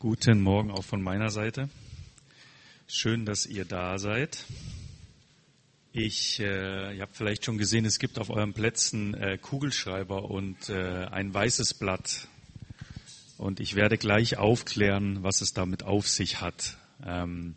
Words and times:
Guten 0.00 0.40
Morgen 0.40 0.70
auch 0.70 0.82
von 0.82 1.02
meiner 1.02 1.28
Seite. 1.28 1.68
Schön, 2.86 3.26
dass 3.26 3.44
ihr 3.44 3.66
da 3.66 3.98
seid. 3.98 4.46
Ich, 5.92 6.40
äh, 6.40 6.96
ihr 6.96 7.02
habt 7.02 7.14
vielleicht 7.14 7.44
schon 7.44 7.58
gesehen, 7.58 7.84
es 7.84 7.98
gibt 7.98 8.18
auf 8.18 8.30
euren 8.30 8.54
Plätzen 8.54 9.12
äh, 9.12 9.36
Kugelschreiber 9.36 10.30
und 10.30 10.70
äh, 10.70 11.04
ein 11.04 11.34
weißes 11.34 11.74
Blatt. 11.74 12.28
Und 13.36 13.60
ich 13.60 13.74
werde 13.74 13.98
gleich 13.98 14.38
aufklären, 14.38 15.22
was 15.22 15.42
es 15.42 15.52
damit 15.52 15.82
auf 15.82 16.08
sich 16.08 16.40
hat. 16.40 16.78
Ähm, 17.04 17.54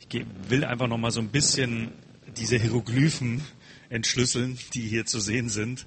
ich 0.00 0.24
will 0.48 0.64
einfach 0.64 0.88
noch 0.88 0.96
mal 0.96 1.10
so 1.10 1.20
ein 1.20 1.28
bisschen 1.28 1.92
diese 2.38 2.56
Hieroglyphen 2.56 3.44
entschlüsseln, 3.90 4.58
die 4.72 4.88
hier 4.88 5.04
zu 5.04 5.20
sehen 5.20 5.50
sind. 5.50 5.84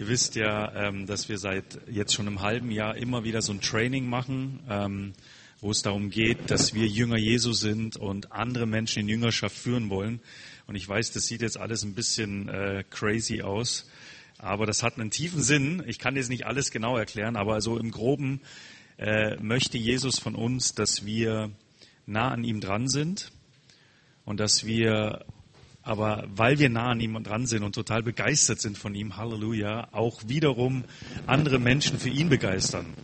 Ihr 0.00 0.08
wisst 0.08 0.34
ja, 0.34 0.72
ähm, 0.74 1.04
dass 1.04 1.28
wir 1.28 1.36
seit 1.36 1.78
jetzt 1.86 2.14
schon 2.14 2.26
einem 2.26 2.40
halben 2.40 2.70
Jahr 2.70 2.96
immer 2.96 3.22
wieder 3.22 3.42
so 3.42 3.52
ein 3.52 3.60
Training 3.60 4.08
machen, 4.08 4.60
ähm, 4.66 5.12
wo 5.60 5.70
es 5.70 5.82
darum 5.82 6.08
geht, 6.08 6.50
dass 6.50 6.72
wir 6.72 6.86
Jünger 6.86 7.18
Jesu 7.18 7.52
sind 7.52 7.98
und 7.98 8.32
andere 8.32 8.64
Menschen 8.64 9.00
in 9.00 9.08
Jüngerschaft 9.10 9.54
führen 9.54 9.90
wollen. 9.90 10.20
Und 10.66 10.74
ich 10.74 10.88
weiß, 10.88 11.12
das 11.12 11.26
sieht 11.26 11.42
jetzt 11.42 11.58
alles 11.58 11.82
ein 11.82 11.94
bisschen 11.94 12.48
äh, 12.48 12.82
crazy 12.88 13.42
aus, 13.42 13.90
aber 14.38 14.64
das 14.64 14.82
hat 14.82 14.98
einen 14.98 15.10
tiefen 15.10 15.42
Sinn. 15.42 15.82
Ich 15.86 15.98
kann 15.98 16.16
jetzt 16.16 16.30
nicht 16.30 16.46
alles 16.46 16.70
genau 16.70 16.96
erklären, 16.96 17.36
aber 17.36 17.60
so 17.60 17.76
im 17.76 17.90
Groben 17.90 18.40
äh, 18.96 19.36
möchte 19.36 19.76
Jesus 19.76 20.18
von 20.18 20.34
uns, 20.34 20.74
dass 20.74 21.04
wir 21.04 21.50
nah 22.06 22.30
an 22.30 22.42
ihm 22.42 22.62
dran 22.62 22.88
sind 22.88 23.32
und 24.24 24.40
dass 24.40 24.64
wir 24.64 25.26
aber 25.90 26.22
weil 26.36 26.60
wir 26.60 26.68
nah 26.68 26.92
an 26.92 27.00
ihm 27.00 27.20
dran 27.24 27.46
sind 27.46 27.64
und 27.64 27.74
total 27.74 28.04
begeistert 28.04 28.60
sind 28.60 28.78
von 28.78 28.94
ihm, 28.94 29.16
Halleluja, 29.16 29.88
auch 29.90 30.22
wiederum 30.28 30.84
andere 31.26 31.58
Menschen 31.58 31.98
für 31.98 32.10
ihn 32.10 32.28
begeistern. 32.28 32.94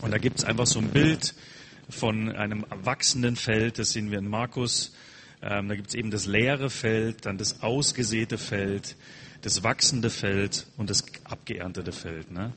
Und 0.00 0.10
da 0.10 0.16
gibt 0.16 0.38
es 0.38 0.44
einfach 0.46 0.66
so 0.66 0.78
ein 0.78 0.88
Bild 0.88 1.34
von 1.90 2.34
einem 2.34 2.64
wachsenden 2.82 3.36
Feld, 3.36 3.78
das 3.78 3.92
sehen 3.92 4.10
wir 4.10 4.20
in 4.20 4.28
Markus. 4.28 4.94
Ähm, 5.42 5.68
da 5.68 5.74
gibt 5.74 5.88
es 5.88 5.94
eben 5.94 6.10
das 6.10 6.24
leere 6.24 6.70
Feld, 6.70 7.26
dann 7.26 7.36
das 7.36 7.62
ausgesäte 7.62 8.38
Feld, 8.38 8.96
das 9.42 9.62
wachsende 9.62 10.08
Feld 10.08 10.66
und 10.78 10.88
das 10.88 11.04
abgeerntete 11.24 11.92
Feld. 11.92 12.30
Ne? 12.30 12.54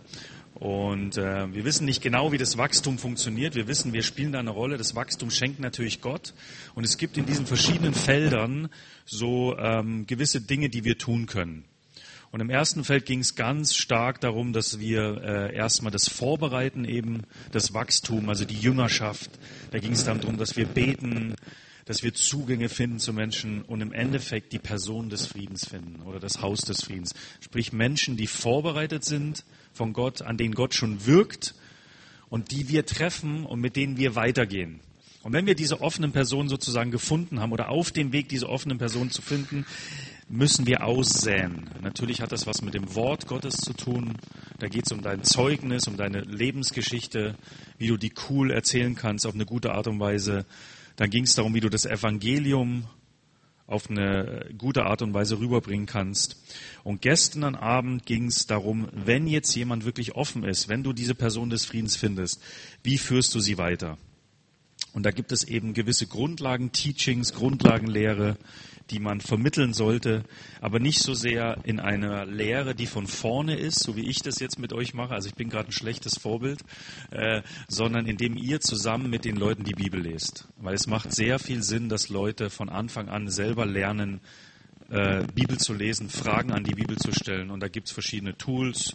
Und 0.62 1.18
äh, 1.18 1.52
wir 1.52 1.66
wissen 1.66 1.86
nicht 1.86 2.04
genau, 2.04 2.32
wie 2.32 2.38
das 2.38 2.56
Wachstum 2.56 3.00
funktioniert. 3.00 3.56
Wir 3.56 3.68
wissen, 3.68 3.94
wir 3.94 4.04
spielen 4.04 4.32
da 4.32 4.38
eine 4.38 4.52
Rolle. 4.52 4.78
Das 4.78 4.94
Wachstum 4.94 5.32
schenkt 5.32 5.60
natürlich 5.60 6.02
Gott. 6.02 6.36
Und 6.76 6.84
es 6.84 7.00
gibt 7.00 7.18
in 7.18 7.26
diesen 7.26 7.48
verschiedenen 7.48 7.96
Feldern 7.96 8.70
so 9.04 9.58
ähm, 9.58 10.06
gewisse 10.06 10.40
Dinge, 10.40 10.70
die 10.70 10.84
wir 10.84 11.00
tun 11.00 11.26
können. 11.26 11.66
Und 12.30 12.42
im 12.42 12.52
ersten 12.52 12.84
Feld 12.84 13.08
ging 13.08 13.22
es 13.22 13.34
ganz 13.34 13.74
stark 13.74 14.22
darum, 14.22 14.54
dass 14.54 14.80
wir 14.80 15.24
äh, 15.24 15.56
erstmal 15.56 15.92
das 15.92 16.08
Vorbereiten 16.08 16.86
eben, 16.86 17.24
das 17.52 17.74
Wachstum, 17.74 18.30
also 18.30 18.46
die 18.46 18.60
Jüngerschaft. 18.60 19.32
Da 19.72 19.80
ging 19.80 19.94
es 19.94 20.04
darum, 20.04 20.38
dass 20.38 20.58
wir 20.58 20.68
beten, 20.68 21.34
dass 21.86 22.04
wir 22.04 22.14
Zugänge 22.14 22.70
finden 22.70 23.00
zu 23.00 23.14
Menschen 23.14 23.64
und 23.64 23.82
im 23.82 23.94
Endeffekt 23.94 24.54
die 24.54 24.60
Person 24.60 25.10
des 25.10 25.26
Friedens 25.26 25.68
finden 25.68 26.04
oder 26.04 26.20
das 26.20 26.44
Haus 26.44 26.62
des 26.62 26.84
Friedens. 26.84 27.16
Sprich 27.40 27.74
Menschen, 27.74 28.16
die 28.16 28.28
vorbereitet 28.28 29.04
sind 29.04 29.44
von 29.74 29.94
Gott, 29.94 30.22
an 30.22 30.38
denen 30.38 30.54
Gott 30.54 30.74
schon 30.74 31.06
wirkt 31.06 31.56
und 32.30 32.52
die 32.52 32.70
wir 32.70 32.86
treffen 32.86 33.46
und 33.46 33.60
mit 33.60 33.76
denen 33.76 33.98
wir 33.98 34.16
weitergehen. 34.16 34.80
Und 35.24 35.34
wenn 35.34 35.46
wir 35.46 35.54
diese 35.54 35.82
offenen 35.82 36.12
Personen 36.12 36.50
sozusagen 36.50 36.90
gefunden 36.90 37.40
haben 37.40 37.52
oder 37.52 37.70
auf 37.70 37.92
dem 37.92 38.12
Weg, 38.12 38.30
diese 38.30 38.50
offenen 38.50 38.80
Personen 38.80 39.12
zu 39.12 39.22
finden, 39.22 39.66
müssen 40.28 40.66
wir 40.66 40.84
aussäen. 40.84 41.70
Natürlich 41.82 42.22
hat 42.22 42.32
das 42.32 42.48
was 42.48 42.62
mit 42.62 42.74
dem 42.74 42.96
Wort 42.96 43.28
Gottes 43.28 43.58
zu 43.58 43.74
tun. 43.74 44.18
Da 44.58 44.68
geht 44.68 44.86
es 44.86 44.92
um 44.92 45.02
dein 45.02 45.24
Zeugnis, 45.24 45.88
um 45.88 45.98
deine 45.98 46.22
Lebensgeschichte, 46.22 47.36
wie 47.78 47.88
du 47.88 47.98
die 47.98 48.14
cool 48.30 48.50
erzählen 48.50 48.96
kannst 48.96 49.28
auf 49.28 49.36
eine 49.36 49.46
gute 49.46 49.74
Art 49.74 49.88
und 49.88 50.00
Weise. 50.00 50.46
Dann 50.96 51.10
ging 51.10 51.26
es 51.26 51.36
darum, 51.36 51.54
wie 51.54 51.60
du 51.60 51.70
das 51.70 51.86
Evangelium 51.86 52.86
auf 53.72 53.90
eine 53.90 54.50
gute 54.58 54.86
Art 54.86 55.02
und 55.02 55.14
Weise 55.14 55.40
rüberbringen 55.40 55.86
kannst. 55.86 56.38
Und 56.84 57.02
gestern 57.02 57.56
Abend 57.56 58.06
ging 58.06 58.26
es 58.26 58.46
darum, 58.46 58.90
wenn 58.94 59.28
jetzt 59.28 59.56
jemand 59.56 59.86
wirklich 59.86 60.16
offen 60.16 60.44
ist, 60.44 60.68
wenn 60.68 60.84
du 60.84 60.94
diese 60.94 61.16
Person 61.16 61.50
des 61.50 61.66
Friedens 61.66 61.96
findest, 61.96 62.42
wie 62.84 62.98
führst 62.98 63.34
du 63.34 63.40
sie 63.40 63.58
weiter? 63.58 63.98
Und 64.94 65.04
da 65.04 65.12
gibt 65.12 65.32
es 65.32 65.46
eben 65.46 65.74
gewisse 65.74 66.06
Grundlagen, 66.06 66.74
Teachings, 66.74 67.34
Grundlagenlehre, 67.34 68.38
die 68.92 69.00
man 69.00 69.22
vermitteln 69.22 69.74
sollte, 69.74 70.24
aber 70.60 70.80
nicht 70.80 71.00
so 71.00 71.14
sehr 71.14 71.58
in 71.64 71.80
einer 71.80 72.26
Lehre, 72.26 72.76
die 72.76 72.86
von 72.86 73.08
vorne 73.08 73.58
ist, 73.58 73.80
so 73.82 73.96
wie 73.96 74.10
ich 74.10 74.20
das 74.20 74.40
jetzt 74.40 74.60
mit 74.60 74.74
euch 74.74 74.94
mache, 74.94 75.14
also 75.14 75.28
ich 75.28 75.36
bin 75.36 75.50
gerade 75.50 75.70
ein 75.70 75.74
schlechtes 75.74 76.18
Vorbild, 76.20 76.62
äh, 77.12 77.42
sondern 77.68 78.06
indem 78.06 78.38
ihr 78.38 78.60
zusammen 78.60 79.10
mit 79.10 79.26
den 79.26 79.38
Leuten 79.38 79.64
die 79.64 79.74
Bibel 79.74 80.02
lest. 80.02 80.48
Weil 80.58 80.76
es 80.76 80.88
macht 80.88 81.14
sehr 81.14 81.40
viel 81.40 81.64
Sinn, 81.64 81.90
dass 81.90 82.10
Leute 82.10 82.50
von 82.50 82.70
Anfang 82.70 83.10
an 83.10 83.30
selber 83.30 83.66
lernen, 83.66 84.20
äh, 84.90 85.26
Bibel 85.34 85.58
zu 85.58 85.74
lesen, 85.74 86.10
Fragen 86.10 86.52
an 86.52 86.64
die 86.64 86.76
Bibel 86.76 86.98
zu 86.98 87.14
stellen. 87.14 87.50
Und 87.50 87.62
da 87.62 87.70
gibt 87.70 87.88
es 87.88 87.94
verschiedene 87.94 88.38
Tools, 88.38 88.94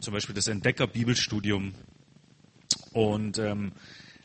zum 0.00 0.12
Beispiel 0.12 0.34
das 0.34 0.48
Entdecker-Bibelstudium. 0.48 1.74
Und 2.92 3.38
ähm, 3.38 3.72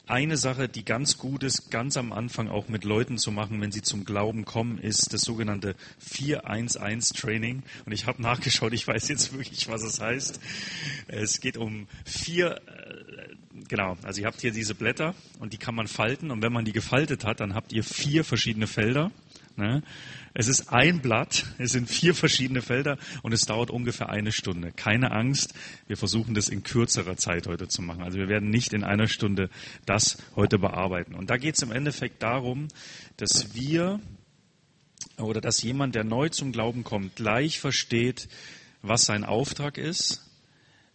eine 0.06 0.36
Sache, 0.36 0.68
die 0.68 0.84
ganz 0.84 1.18
gut 1.18 1.44
ist, 1.44 1.72
ganz 1.72 1.96
am 1.96 2.12
Anfang 2.12 2.50
auch 2.50 2.68
mit 2.68 2.84
Leuten 2.84 3.18
zu 3.18 3.32
machen, 3.32 3.62
wenn 3.62 3.72
sie 3.72 3.82
zum 3.82 4.04
Glauben 4.04 4.44
kommen, 4.44 4.78
ist 4.78 5.14
das 5.14 5.22
sogenannte 5.22 5.76
411 6.00 7.10
Training. 7.14 7.64
Und 7.86 7.94
ich 7.94 8.06
habe 8.06 8.22
nachgeschaut, 8.22 8.74
ich 8.74 8.88
weiß 8.88 9.08
jetzt 9.08 9.34
wirklich, 9.34 9.70
was 9.70 9.82
es 9.82 10.02
heißt. 10.02 10.40
Es 11.08 11.40
geht 11.40 11.58
um 11.58 11.88
vier, 12.06 12.58
äh, 12.68 13.36
genau, 13.70 13.98
also 14.04 14.20
ihr 14.20 14.28
habt 14.28 14.42
hier 14.42 14.52
diese 14.52 14.76
Blätter 14.76 15.16
und 15.40 15.54
die 15.54 15.58
kann 15.58 15.76
man 15.76 15.88
falten. 15.88 16.32
Und 16.32 16.42
wenn 16.42 16.52
man 16.52 16.66
die 16.66 16.74
gefaltet 16.74 17.24
hat, 17.24 17.40
dann 17.40 17.56
habt 17.56 17.72
ihr 17.72 17.84
vier 17.84 18.26
verschiedene 18.26 18.68
Felder. 18.68 19.12
Ne? 19.56 19.84
Es 20.34 20.48
ist 20.48 20.70
ein 20.70 21.02
Blatt, 21.02 21.46
es 21.60 21.72
sind 21.72 21.88
vier 21.88 22.16
verschiedene 22.16 22.64
Felder 22.64 22.98
und 23.22 23.34
es 23.34 23.42
dauert 23.42 23.70
ungefähr 23.70 24.10
eine 24.10 24.32
Stunde. 24.32 24.72
Keine 24.72 25.12
Angst, 25.12 25.54
wir 25.86 25.96
versuchen 25.96 26.34
das 26.34 26.50
in 26.50 26.64
kürzerer 26.64 27.18
Zeit 27.18 27.46
heute 27.46 27.68
zu 27.68 27.84
machen. 27.84 28.02
Also 28.02 28.18
wir 28.18 28.30
werden 28.30 28.50
nicht 28.50 28.74
in 28.74 28.84
einer 28.84 29.08
Stunde 29.08 29.50
das 29.86 30.18
heute 30.36 30.58
bearbeiten. 30.58 31.14
Und 31.14 31.30
da 31.30 31.38
geht 31.38 31.56
es 31.56 31.62
im 31.62 31.72
Endeffekt 31.72 32.24
darum, 32.24 32.68
dass 33.18 33.54
wir 33.54 34.00
oder 35.18 35.40
dass 35.40 35.62
jemand, 35.62 35.94
der 35.94 36.04
neu 36.04 36.30
zum 36.30 36.52
Glauben 36.52 36.84
kommt, 36.84 37.16
gleich 37.16 37.60
versteht, 37.60 38.28
was 38.82 39.06
sein 39.06 39.24
Auftrag 39.24 39.78
ist, 39.78 40.32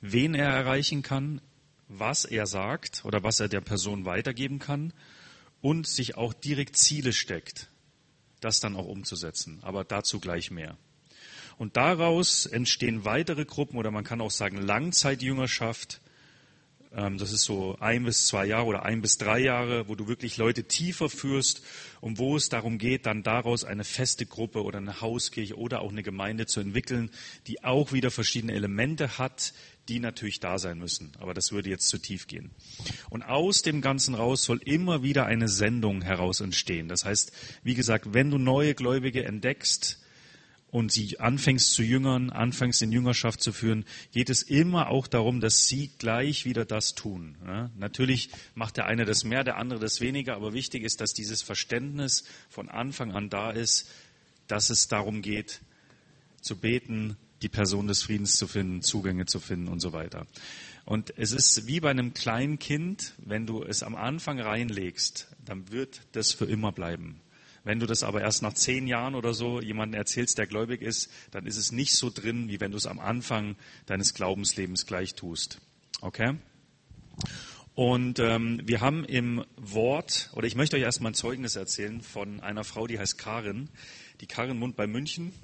wen 0.00 0.34
er 0.34 0.48
erreichen 0.48 1.02
kann, 1.02 1.41
was 1.86 2.24
er 2.24 2.47
sagt 2.47 3.04
oder 3.04 3.22
was 3.22 3.38
er 3.38 3.48
der 3.48 3.60
Person 3.60 4.04
weitergeben 4.04 4.58
kann 4.58 4.92
und 5.60 5.86
sich 5.86 6.16
auch 6.16 6.34
direkt 6.34 6.76
Ziele 6.76 7.12
steckt 7.12 7.70
das 8.41 8.60
dann 8.60 8.76
auch 8.76 8.87
umzusetzen. 8.87 9.59
Aber 9.62 9.84
dazu 9.84 10.21
gleich 10.21 10.50
mehr. 10.50 10.76
Und 11.59 11.76
daraus 11.76 12.47
entstehen 12.47 13.04
weitere 13.04 13.44
Gruppen 13.44 13.78
oder 13.78 13.91
man 13.91 14.04
kann 14.04 14.21
auch 14.21 14.31
sagen 14.31 14.59
Langzeitjüngerschaft. 14.59 16.00
Ähm, 16.94 17.19
das 17.19 17.32
ist 17.32 17.44
so 17.44 17.76
ein 17.81 18.04
bis 18.04 18.26
zwei 18.26 18.47
Jahre 18.47 18.66
oder 18.66 18.84
ein 18.84 19.03
bis 19.03 19.19
drei 19.19 19.38
Jahre, 19.38 19.88
wo 19.88 19.94
du 19.94 20.09
wirklich 20.09 20.37
Leute 20.37 20.65
tiefer 20.65 21.09
führst 21.09 21.62
und 22.00 22.19
wo 22.19 22.37
es 22.37 22.49
darum 22.49 22.78
geht, 22.78 23.06
dann 23.06 23.22
daraus 23.22 23.65
eine 23.65 23.84
feste 23.84 24.26
Gruppe 24.26 24.62
oder 24.62 24.78
eine 24.78 25.00
Hauskirche 25.00 25.56
oder 25.56 25.81
auch 25.81 25.91
eine 25.91 26.03
Gemeinde 26.03 26.47
zu 26.47 26.60
entwickeln, 26.60 27.10
die 27.47 27.65
auch 27.65 27.93
wieder 27.93 28.10
verschiedene 28.10 28.54
Elemente 28.54 29.19
hat, 29.19 29.53
die 29.88 30.00
natürlich 30.00 30.41
da 30.41 30.59
sein 30.59 30.78
müssen. 30.78 31.12
Aber 31.19 31.34
das 31.34 31.53
würde 31.53 31.71
jetzt 31.71 31.88
zu 31.88 31.98
tief 31.98 32.27
gehen. 32.27 32.50
Und 33.10 33.22
aus 33.22 33.62
dem 33.62 33.81
Ganzen 33.81 34.15
raus 34.15 34.44
soll 34.44 34.60
immer 34.65 35.03
wieder 35.03 35.27
eine 35.27 35.48
Sendung 35.48 36.03
heraus 36.03 36.41
entstehen. 36.41 36.88
Das 36.88 37.04
heißt, 37.04 37.32
wie 37.62 37.75
gesagt, 37.75 38.12
wenn 38.12 38.31
du 38.31 38.38
neue 38.38 38.75
Gläubige 38.75 39.25
entdeckst, 39.25 39.98
und 40.70 40.92
sie 40.92 41.18
anfängst 41.18 41.72
zu 41.72 41.82
jüngern, 41.82 42.30
anfängst 42.30 42.82
in 42.82 42.92
Jüngerschaft 42.92 43.42
zu 43.42 43.52
führen, 43.52 43.84
geht 44.12 44.28
es 44.28 44.42
immer 44.42 44.90
auch 44.90 45.06
darum, 45.06 45.40
dass 45.40 45.66
sie 45.66 45.90
gleich 45.98 46.44
wieder 46.44 46.64
das 46.64 46.94
tun. 46.94 47.36
Ja, 47.46 47.70
natürlich 47.76 48.30
macht 48.54 48.76
der 48.76 48.86
eine 48.86 49.04
das 49.04 49.24
mehr, 49.24 49.44
der 49.44 49.56
andere 49.56 49.80
das 49.80 50.00
weniger, 50.00 50.36
aber 50.36 50.53
wichtig 50.53 50.84
ist, 50.84 51.00
dass 51.00 51.15
dieses 51.15 51.42
Verständnis 51.42 52.24
von 52.50 52.68
Anfang 52.68 53.12
an 53.12 53.30
da 53.30 53.50
ist, 53.50 53.88
dass 54.47 54.70
es 54.70 54.88
darum 54.88 55.22
geht, 55.22 55.60
zu 56.42 56.56
beten, 56.56 57.16
die 57.42 57.48
Person 57.48 57.86
des 57.86 58.03
Friedens 58.03 58.36
zu 58.36 58.47
finden, 58.47 58.82
Zugänge 58.82 59.26
zu 59.26 59.41
finden 59.41 59.68
und 59.68 59.80
so 59.80 59.92
weiter. 59.92 60.26
Und 60.84 61.12
es 61.16 61.32
ist 61.32 61.66
wie 61.66 61.80
bei 61.80 61.91
einem 61.91 62.14
kleinen 62.14 62.59
Kind, 62.59 63.14
wenn 63.18 63.47
du 63.47 63.62
es 63.62 63.82
am 63.82 63.94
Anfang 63.94 64.41
reinlegst, 64.41 65.28
dann 65.44 65.71
wird 65.71 66.00
das 66.12 66.32
für 66.32 66.47
immer 66.47 66.72
bleiben. 66.72 67.21
Wenn 67.68 67.80
du 67.80 67.84
das 67.84 68.03
aber 68.03 68.22
erst 68.22 68.41
nach 68.41 68.54
zehn 68.54 68.86
Jahren 68.86 69.15
oder 69.15 69.34
so 69.34 69.60
jemandem 69.60 69.98
erzählst, 69.98 70.38
der 70.38 70.47
gläubig 70.47 70.80
ist, 70.80 71.10
dann 71.32 71.44
ist 71.44 71.59
es 71.59 71.70
nicht 71.70 71.97
so 71.97 72.09
drin, 72.09 72.48
wie 72.48 72.62
wenn 72.62 72.70
du 72.70 72.78
es 72.78 72.86
am 72.86 72.98
Anfang 72.98 73.56
deines 73.84 74.15
Glaubenslebens 74.15 74.86
gleich 74.86 75.15
tust. 75.16 75.60
Okay? 76.00 76.36
Und 77.74 78.20
ähm, 78.20 78.62
wir 78.65 78.80
haben 78.80 79.04
im 79.04 79.44
Wort, 79.56 80.30
oder 80.32 80.47
ich 80.47 80.54
möchte 80.54 80.76
euch 80.76 80.82
erstmal 80.82 81.10
ein 81.10 81.15
Zeugnis 81.15 81.56
erzählen 81.56 82.00
von 82.00 82.41
einer 82.41 82.65
Frau, 82.65 82.86
die 82.86 82.98
heißt 82.98 83.18
Karin. 83.18 83.68
Die 84.22 84.26
Karin 84.26 84.59
wohnt 84.62 84.74
bei 84.74 84.86
München 84.86 85.34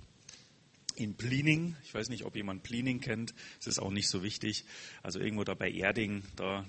in 0.97 1.19
Plining. 1.19 1.77
Ich 1.85 1.93
weiß 1.93 2.09
nicht, 2.09 2.25
ob 2.25 2.37
jemand 2.37 2.62
Plining 2.62 3.00
kennt. 3.00 3.35
Es 3.61 3.67
ist 3.67 3.79
auch 3.79 3.91
nicht 3.91 4.09
so 4.09 4.23
wichtig. 4.23 4.65
Also 5.03 5.20
irgendwo 5.20 5.44
da 5.44 5.53
bei 5.53 5.70
Erding, 5.70 6.23
da 6.37 6.65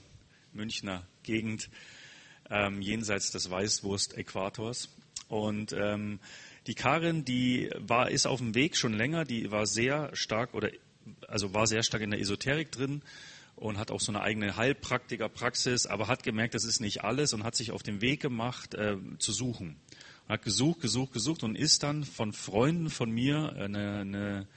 Münchner 0.51 1.07
Gegend, 1.23 1.69
ähm, 2.49 2.81
jenseits 2.81 3.31
des 3.31 3.49
Weißwurst-Äquators. 3.49 4.89
Und 5.27 5.73
ähm, 5.73 6.19
die 6.67 6.75
Karin, 6.75 7.25
die 7.25 7.69
war, 7.77 8.09
ist 8.09 8.25
auf 8.25 8.39
dem 8.39 8.55
Weg 8.55 8.75
schon 8.75 8.93
länger, 8.93 9.25
die 9.25 9.51
war 9.51 9.65
sehr 9.65 10.09
stark 10.13 10.53
oder 10.53 10.69
also 11.27 11.53
war 11.53 11.67
sehr 11.67 11.83
stark 11.83 12.01
in 12.01 12.11
der 12.11 12.19
Esoterik 12.19 12.71
drin 12.71 13.01
und 13.55 13.77
hat 13.77 13.91
auch 13.91 14.01
so 14.01 14.11
eine 14.11 14.21
eigene 14.21 14.57
Heilpraktikerpraxis, 14.57 15.85
aber 15.85 16.07
hat 16.07 16.23
gemerkt, 16.23 16.55
das 16.55 16.65
ist 16.65 16.81
nicht 16.81 17.03
alles 17.03 17.33
und 17.33 17.43
hat 17.43 17.55
sich 17.55 17.71
auf 17.71 17.83
den 17.83 18.01
Weg 18.01 18.21
gemacht, 18.21 18.73
äh, 18.73 18.97
zu 19.19 19.31
suchen. 19.31 19.77
Hat 20.27 20.41
gesucht, 20.41 20.81
gesucht, 20.81 21.13
gesucht 21.13 21.43
und 21.43 21.55
ist 21.55 21.83
dann 21.83 22.03
von 22.03 22.33
Freunden 22.33 22.89
von 22.89 23.11
mir 23.11 23.53
eine, 23.53 23.99
eine 23.99 24.47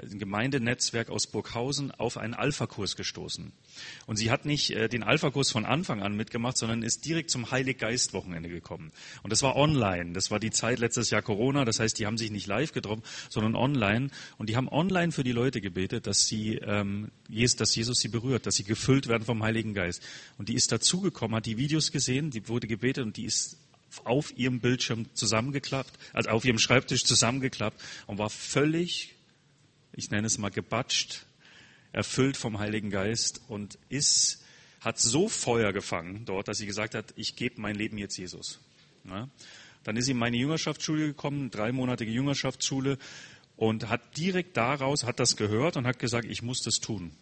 ein 0.00 0.18
Gemeindenetzwerk 0.18 1.10
aus 1.10 1.26
Burghausen 1.26 1.90
auf 1.90 2.16
einen 2.16 2.34
Alpha-Kurs 2.34 2.96
gestoßen. 2.96 3.52
Und 4.06 4.16
sie 4.16 4.30
hat 4.30 4.44
nicht 4.44 4.70
äh, 4.70 4.88
den 4.88 5.02
Alpha-Kurs 5.02 5.50
von 5.50 5.64
Anfang 5.64 6.02
an 6.02 6.14
mitgemacht, 6.14 6.56
sondern 6.56 6.82
ist 6.82 7.04
direkt 7.04 7.30
zum 7.30 7.50
Heilig-Geist-Wochenende 7.50 8.48
gekommen. 8.48 8.92
Und 9.22 9.30
das 9.32 9.42
war 9.42 9.56
online. 9.56 10.12
Das 10.12 10.30
war 10.30 10.38
die 10.38 10.50
Zeit 10.50 10.78
letztes 10.78 11.10
Jahr 11.10 11.22
Corona. 11.22 11.64
Das 11.64 11.80
heißt, 11.80 11.98
die 11.98 12.06
haben 12.06 12.18
sich 12.18 12.30
nicht 12.30 12.46
live 12.46 12.72
getroffen, 12.72 13.02
sondern 13.28 13.56
online. 13.56 14.10
Und 14.38 14.48
die 14.48 14.56
haben 14.56 14.68
online 14.68 15.12
für 15.12 15.24
die 15.24 15.32
Leute 15.32 15.60
gebetet, 15.60 16.06
dass 16.06 16.26
sie, 16.26 16.54
ähm, 16.56 17.10
dass 17.28 17.74
Jesus 17.74 17.98
sie 17.98 18.08
berührt, 18.08 18.46
dass 18.46 18.54
sie 18.54 18.64
gefüllt 18.64 19.08
werden 19.08 19.24
vom 19.24 19.42
Heiligen 19.42 19.74
Geist. 19.74 20.02
Und 20.38 20.48
die 20.48 20.54
ist 20.54 20.70
dazugekommen, 20.70 21.36
hat 21.36 21.46
die 21.46 21.58
Videos 21.58 21.90
gesehen, 21.90 22.30
die 22.30 22.48
wurde 22.48 22.68
gebetet 22.68 23.04
und 23.04 23.16
die 23.16 23.24
ist 23.24 23.58
auf 24.04 24.36
ihrem 24.36 24.60
Bildschirm 24.60 25.06
zusammengeklappt, 25.14 25.98
also 26.12 26.30
auf 26.30 26.44
ihrem 26.44 26.58
Schreibtisch 26.58 27.04
zusammengeklappt 27.04 27.80
und 28.06 28.18
war 28.18 28.30
völlig 28.30 29.14
ich 29.92 30.10
nenne 30.10 30.26
es 30.26 30.38
mal 30.38 30.50
gebatscht, 30.50 31.26
erfüllt 31.92 32.36
vom 32.36 32.58
Heiligen 32.58 32.90
Geist 32.90 33.40
und 33.48 33.78
ist, 33.88 34.44
hat 34.80 34.98
so 34.98 35.28
Feuer 35.28 35.72
gefangen 35.72 36.24
dort, 36.24 36.48
dass 36.48 36.58
sie 36.58 36.66
gesagt 36.66 36.94
hat, 36.94 37.12
ich 37.16 37.36
gebe 37.36 37.60
mein 37.60 37.74
Leben 37.74 37.98
jetzt 37.98 38.16
Jesus. 38.16 38.60
Ja? 39.04 39.28
Dann 39.84 39.96
ist 39.96 40.06
sie 40.06 40.12
in 40.12 40.18
meine 40.18 40.36
Jüngerschaftsschule 40.36 41.06
gekommen, 41.06 41.50
dreimonatige 41.50 42.10
Jüngerschaftsschule 42.10 42.98
und 43.56 43.88
hat 43.88 44.16
direkt 44.16 44.56
daraus, 44.56 45.04
hat 45.04 45.18
das 45.18 45.36
gehört 45.36 45.76
und 45.76 45.86
hat 45.86 45.98
gesagt, 45.98 46.28
ich 46.30 46.42
muss 46.42 46.62
das 46.62 46.80
tun. 46.80 47.12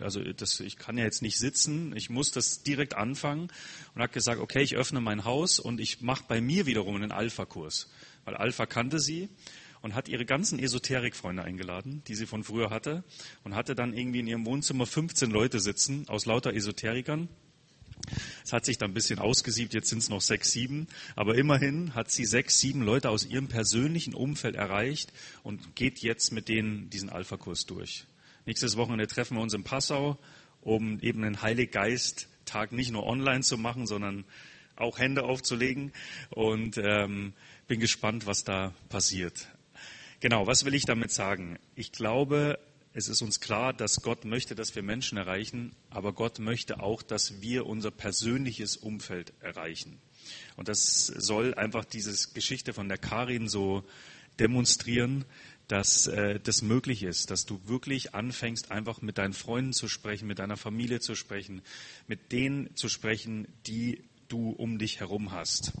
Also 0.00 0.20
das, 0.20 0.60
ich 0.60 0.76
kann 0.76 0.98
ja 0.98 1.04
jetzt 1.04 1.22
nicht 1.22 1.38
sitzen, 1.38 1.94
ich 1.96 2.08
muss 2.10 2.30
das 2.30 2.62
direkt 2.62 2.94
anfangen 2.94 3.48
und 3.94 4.02
hat 4.02 4.12
gesagt, 4.12 4.40
okay, 4.40 4.62
ich 4.62 4.76
öffne 4.76 5.00
mein 5.00 5.24
Haus 5.24 5.58
und 5.58 5.80
ich 5.80 6.00
mache 6.00 6.24
bei 6.28 6.40
mir 6.40 6.66
wiederum 6.66 6.96
einen 6.96 7.12
Alpha-Kurs, 7.12 7.90
weil 8.24 8.36
Alpha 8.36 8.66
kannte 8.66 9.00
sie 9.00 9.28
und 9.84 9.94
hat 9.94 10.08
ihre 10.08 10.24
ganzen 10.24 10.58
Esoterikfreunde 10.58 11.44
eingeladen, 11.44 12.02
die 12.08 12.14
sie 12.14 12.24
von 12.24 12.42
früher 12.42 12.70
hatte, 12.70 13.04
und 13.44 13.54
hatte 13.54 13.74
dann 13.74 13.92
irgendwie 13.92 14.20
in 14.20 14.26
ihrem 14.26 14.46
Wohnzimmer 14.46 14.86
15 14.86 15.30
Leute 15.30 15.60
sitzen 15.60 16.08
aus 16.08 16.24
lauter 16.24 16.54
Esoterikern. 16.54 17.28
Es 18.42 18.54
hat 18.54 18.64
sich 18.64 18.78
dann 18.78 18.92
ein 18.92 18.94
bisschen 18.94 19.18
ausgesiebt, 19.18 19.74
jetzt 19.74 19.90
sind 19.90 19.98
es 19.98 20.08
noch 20.08 20.22
sechs, 20.22 20.52
sieben, 20.52 20.86
aber 21.16 21.34
immerhin 21.34 21.94
hat 21.94 22.10
sie 22.10 22.24
sechs, 22.24 22.58
sieben 22.58 22.80
Leute 22.80 23.10
aus 23.10 23.26
ihrem 23.26 23.48
persönlichen 23.48 24.14
Umfeld 24.14 24.56
erreicht 24.56 25.12
und 25.42 25.76
geht 25.76 25.98
jetzt 25.98 26.32
mit 26.32 26.48
denen 26.48 26.88
diesen 26.88 27.10
Alpha-Kurs 27.10 27.66
durch. 27.66 28.06
Nächstes 28.46 28.78
Wochenende 28.78 29.06
treffen 29.06 29.36
wir 29.36 29.42
uns 29.42 29.52
in 29.52 29.64
Passau, 29.64 30.18
um 30.62 30.98
eben 31.00 31.22
einen 31.24 31.42
Heiliggeist-Tag 31.42 32.72
nicht 32.72 32.90
nur 32.90 33.04
online 33.04 33.42
zu 33.42 33.58
machen, 33.58 33.86
sondern 33.86 34.24
auch 34.76 34.98
Hände 34.98 35.24
aufzulegen 35.24 35.92
und 36.30 36.78
ähm, 36.78 37.34
bin 37.66 37.80
gespannt, 37.80 38.26
was 38.26 38.44
da 38.44 38.72
passiert. 38.88 39.46
Genau, 40.24 40.46
was 40.46 40.64
will 40.64 40.72
ich 40.72 40.86
damit 40.86 41.12
sagen? 41.12 41.58
Ich 41.74 41.92
glaube, 41.92 42.58
es 42.94 43.08
ist 43.08 43.20
uns 43.20 43.40
klar, 43.40 43.74
dass 43.74 44.00
Gott 44.00 44.24
möchte, 44.24 44.54
dass 44.54 44.74
wir 44.74 44.82
Menschen 44.82 45.18
erreichen, 45.18 45.76
aber 45.90 46.14
Gott 46.14 46.38
möchte 46.38 46.80
auch, 46.80 47.02
dass 47.02 47.42
wir 47.42 47.66
unser 47.66 47.90
persönliches 47.90 48.78
Umfeld 48.78 49.34
erreichen. 49.40 50.00
Und 50.56 50.68
das 50.68 51.08
soll 51.08 51.52
einfach 51.52 51.84
diese 51.84 52.32
Geschichte 52.32 52.72
von 52.72 52.88
der 52.88 52.96
Karin 52.96 53.48
so 53.48 53.84
demonstrieren, 54.40 55.26
dass 55.68 56.06
äh, 56.06 56.40
das 56.40 56.62
möglich 56.62 57.02
ist, 57.02 57.30
dass 57.30 57.44
du 57.44 57.60
wirklich 57.66 58.14
anfängst, 58.14 58.70
einfach 58.70 59.02
mit 59.02 59.18
deinen 59.18 59.34
Freunden 59.34 59.74
zu 59.74 59.88
sprechen, 59.88 60.26
mit 60.26 60.38
deiner 60.38 60.56
Familie 60.56 61.00
zu 61.00 61.16
sprechen, 61.16 61.60
mit 62.06 62.32
denen 62.32 62.74
zu 62.76 62.88
sprechen, 62.88 63.46
die 63.66 64.02
du 64.28 64.52
um 64.52 64.78
dich 64.78 65.00
herum 65.00 65.32
hast. 65.32 65.74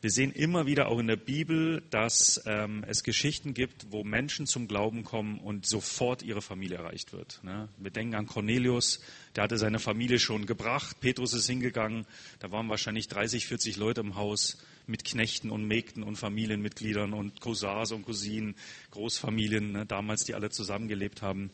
Wir 0.00 0.12
sehen 0.12 0.30
immer 0.30 0.66
wieder 0.66 0.86
auch 0.86 1.00
in 1.00 1.08
der 1.08 1.16
Bibel, 1.16 1.82
dass 1.90 2.40
ähm, 2.46 2.84
es 2.86 3.02
Geschichten 3.02 3.52
gibt, 3.52 3.90
wo 3.90 4.04
Menschen 4.04 4.46
zum 4.46 4.68
Glauben 4.68 5.02
kommen 5.02 5.40
und 5.40 5.66
sofort 5.66 6.22
ihre 6.22 6.40
Familie 6.40 6.76
erreicht 6.76 7.12
wird. 7.12 7.40
Ne? 7.42 7.68
Wir 7.78 7.90
denken 7.90 8.14
an 8.14 8.26
Cornelius, 8.26 9.00
der 9.34 9.42
hatte 9.42 9.58
seine 9.58 9.80
Familie 9.80 10.20
schon 10.20 10.46
gebracht. 10.46 11.00
Petrus 11.00 11.34
ist 11.34 11.48
hingegangen, 11.48 12.06
da 12.38 12.52
waren 12.52 12.68
wahrscheinlich 12.68 13.08
30, 13.08 13.48
40 13.48 13.76
Leute 13.76 14.00
im 14.00 14.14
Haus 14.14 14.58
mit 14.86 15.04
Knechten 15.04 15.50
und 15.50 15.66
Mägden 15.66 16.04
und 16.04 16.14
Familienmitgliedern 16.14 17.12
und 17.12 17.40
Cousins 17.40 17.90
und 17.90 18.04
Cousinen, 18.04 18.54
Großfamilien, 18.92 19.72
ne? 19.72 19.84
damals, 19.84 20.22
die 20.22 20.36
alle 20.36 20.50
zusammengelebt 20.50 21.22
haben. 21.22 21.50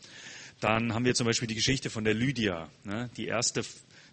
Dann 0.60 0.92
haben 0.92 1.06
wir 1.06 1.14
zum 1.14 1.26
Beispiel 1.26 1.48
die 1.48 1.54
Geschichte 1.54 1.88
von 1.88 2.04
der 2.04 2.12
Lydia. 2.12 2.68
Ne? 2.84 3.08
Die 3.16 3.26
erste, 3.26 3.64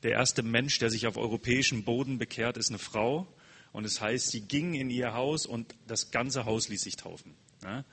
der 0.03 0.11
erste 0.11 0.41
Mensch, 0.41 0.79
der 0.79 0.89
sich 0.89 1.05
auf 1.05 1.17
europäischem 1.17 1.83
Boden 1.83 2.17
bekehrt, 2.17 2.55
ist 2.55 2.69
eine 2.69 2.79
Frau. 2.79 3.27
Und 3.71 3.85
es 3.85 4.01
heißt, 4.01 4.31
sie 4.31 4.41
ging 4.41 4.73
in 4.73 4.89
ihr 4.89 5.13
Haus 5.13 5.45
und 5.45 5.75
das 5.87 6.11
ganze 6.11 6.45
Haus 6.45 6.67
ließ 6.67 6.81
sich 6.81 6.97
taufen. 6.97 7.35
Ja? 7.63 7.85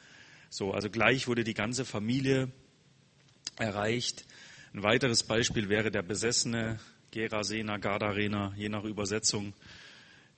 So, 0.51 0.73
also 0.73 0.91
gleich 0.91 1.29
wurde 1.29 1.45
die 1.45 1.55
ganze 1.55 1.85
Familie 1.85 2.51
erreicht. 3.57 4.25
Ein 4.73 4.83
weiteres 4.83 5.23
Beispiel 5.23 5.69
wäre 5.69 5.91
der 5.91 6.03
besessene 6.03 6.79
Gerasener, 7.11 7.79
Gardarener, 7.79 8.53
je 8.57 8.69
nach 8.69 8.85
Übersetzung, 8.85 9.55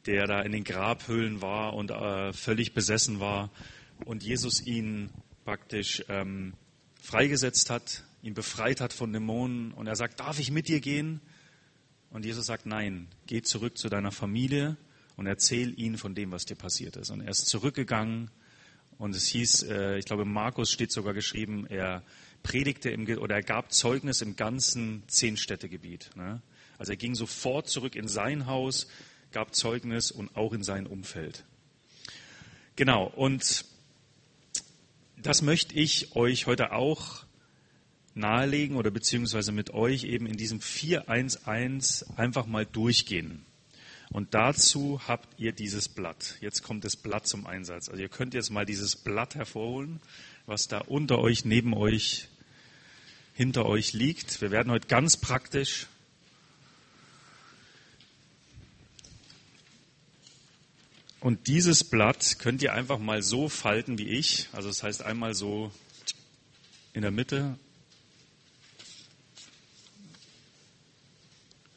der 0.06 0.26
da 0.26 0.40
in 0.42 0.52
den 0.52 0.64
Grabhöhlen 0.64 1.42
war 1.42 1.74
und 1.74 1.90
äh, 1.90 2.32
völlig 2.32 2.74
besessen 2.74 3.20
war 3.20 3.50
und 4.04 4.22
Jesus 4.22 4.64
ihn 4.66 5.10
praktisch 5.44 6.04
ähm, 6.08 6.54
freigesetzt 7.02 7.70
hat, 7.70 8.04
ihn 8.22 8.34
befreit 8.34 8.80
hat 8.80 8.92
von 8.92 9.12
Dämonen 9.12 9.72
und 9.72 9.86
er 9.86 9.96
sagt, 9.96 10.20
darf 10.20 10.38
ich 10.38 10.50
mit 10.50 10.68
dir 10.68 10.80
gehen? 10.80 11.20
Und 12.10 12.24
Jesus 12.24 12.46
sagt, 12.46 12.66
nein, 12.66 13.08
geh 13.26 13.42
zurück 13.42 13.78
zu 13.78 13.88
deiner 13.88 14.10
Familie 14.10 14.76
und 15.20 15.26
erzähl 15.26 15.78
ihnen 15.78 15.98
von 15.98 16.14
dem, 16.14 16.32
was 16.32 16.46
dir 16.46 16.54
passiert 16.54 16.96
ist. 16.96 17.10
Und 17.10 17.20
er 17.20 17.28
ist 17.28 17.44
zurückgegangen 17.44 18.30
und 18.96 19.14
es 19.14 19.26
hieß, 19.26 19.64
äh, 19.64 19.98
ich 19.98 20.06
glaube, 20.06 20.24
Markus 20.24 20.70
steht 20.70 20.92
sogar 20.92 21.12
geschrieben, 21.12 21.66
er 21.66 22.02
predigte 22.42 22.88
im, 22.88 23.06
oder 23.18 23.34
er 23.34 23.42
gab 23.42 23.70
Zeugnis 23.70 24.22
im 24.22 24.36
ganzen 24.36 25.02
Zehnstädtegebiet. 25.08 26.08
Ne? 26.14 26.40
Also 26.78 26.92
er 26.92 26.96
ging 26.96 27.14
sofort 27.14 27.68
zurück 27.68 27.96
in 27.96 28.08
sein 28.08 28.46
Haus, 28.46 28.88
gab 29.30 29.54
Zeugnis 29.54 30.10
und 30.10 30.34
auch 30.36 30.54
in 30.54 30.62
sein 30.62 30.86
Umfeld. 30.86 31.44
Genau, 32.76 33.04
und 33.04 33.66
das 35.18 35.42
möchte 35.42 35.74
ich 35.74 36.16
euch 36.16 36.46
heute 36.46 36.72
auch 36.72 37.26
nahelegen 38.14 38.76
oder 38.76 38.90
beziehungsweise 38.90 39.52
mit 39.52 39.68
euch 39.74 40.04
eben 40.04 40.24
in 40.24 40.38
diesem 40.38 40.62
411 40.62 42.06
einfach 42.16 42.46
mal 42.46 42.64
durchgehen. 42.64 43.44
Und 44.10 44.34
dazu 44.34 45.00
habt 45.06 45.38
ihr 45.38 45.52
dieses 45.52 45.88
Blatt. 45.88 46.36
Jetzt 46.40 46.62
kommt 46.62 46.84
das 46.84 46.96
Blatt 46.96 47.26
zum 47.26 47.46
Einsatz. 47.46 47.88
Also 47.88 48.02
ihr 48.02 48.08
könnt 48.08 48.34
jetzt 48.34 48.50
mal 48.50 48.66
dieses 48.66 48.96
Blatt 48.96 49.36
hervorholen, 49.36 50.00
was 50.46 50.66
da 50.66 50.78
unter 50.78 51.20
euch, 51.20 51.44
neben 51.44 51.74
euch, 51.74 52.28
hinter 53.34 53.66
euch 53.66 53.92
liegt. 53.92 54.40
Wir 54.40 54.50
werden 54.50 54.72
heute 54.72 54.88
ganz 54.88 55.16
praktisch 55.16 55.86
Und 61.20 61.48
dieses 61.48 61.84
Blatt 61.84 62.38
könnt 62.38 62.62
ihr 62.62 62.72
einfach 62.72 62.98
mal 62.98 63.22
so 63.22 63.50
falten 63.50 63.98
wie 63.98 64.08
ich. 64.08 64.48
Also 64.52 64.68
das 64.68 64.82
heißt 64.82 65.02
einmal 65.02 65.34
so 65.34 65.70
in 66.94 67.02
der 67.02 67.10
Mitte. 67.10 67.58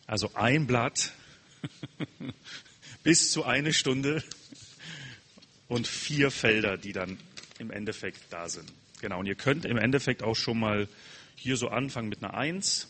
Also 0.08 0.32
ein 0.34 0.66
Blatt 0.66 1.12
bis 3.04 3.32
zu 3.32 3.44
eine 3.44 3.74
Stunde 3.74 4.24
und 5.68 5.88
vier 5.88 6.32
Felder, 6.32 6.78
die 6.78 6.94
dann 6.94 7.18
im 7.60 7.72
Endeffekt 7.72 8.22
da 8.30 8.50
sind. 8.50 8.72
Genau, 9.02 9.20
und 9.20 9.26
ihr 9.26 9.36
könnt 9.36 9.66
im 9.66 9.78
Endeffekt 9.78 10.24
auch 10.24 10.36
schon 10.36 10.60
mal 10.60 10.88
hier 11.36 11.58
so 11.58 11.70
anfangen 11.70 12.10
mit 12.10 12.24
einer 12.24 12.34
Eins. 12.34 12.88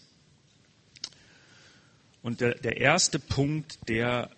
Und 2.22 2.42
der, 2.42 2.56
der 2.56 2.78
erste 2.78 3.20
Punkt, 3.20 3.90
der 3.90 4.30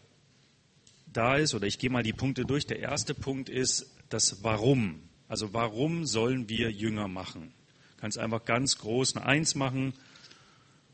da 1.11 1.35
ist, 1.37 1.53
oder 1.53 1.67
ich 1.67 1.79
gehe 1.79 1.89
mal 1.89 2.03
die 2.03 2.13
Punkte 2.13 2.45
durch, 2.45 2.65
der 2.65 2.79
erste 2.79 3.13
Punkt 3.13 3.49
ist 3.49 3.93
das 4.09 4.43
Warum. 4.43 5.01
Also 5.27 5.53
warum 5.53 6.05
sollen 6.05 6.49
wir 6.49 6.71
Jünger 6.71 7.07
machen? 7.07 7.53
Du 7.95 8.01
kannst 8.01 8.17
einfach 8.17 8.45
ganz 8.45 8.77
groß 8.77 9.15
eine 9.15 9.25
Eins 9.25 9.55
machen 9.55 9.93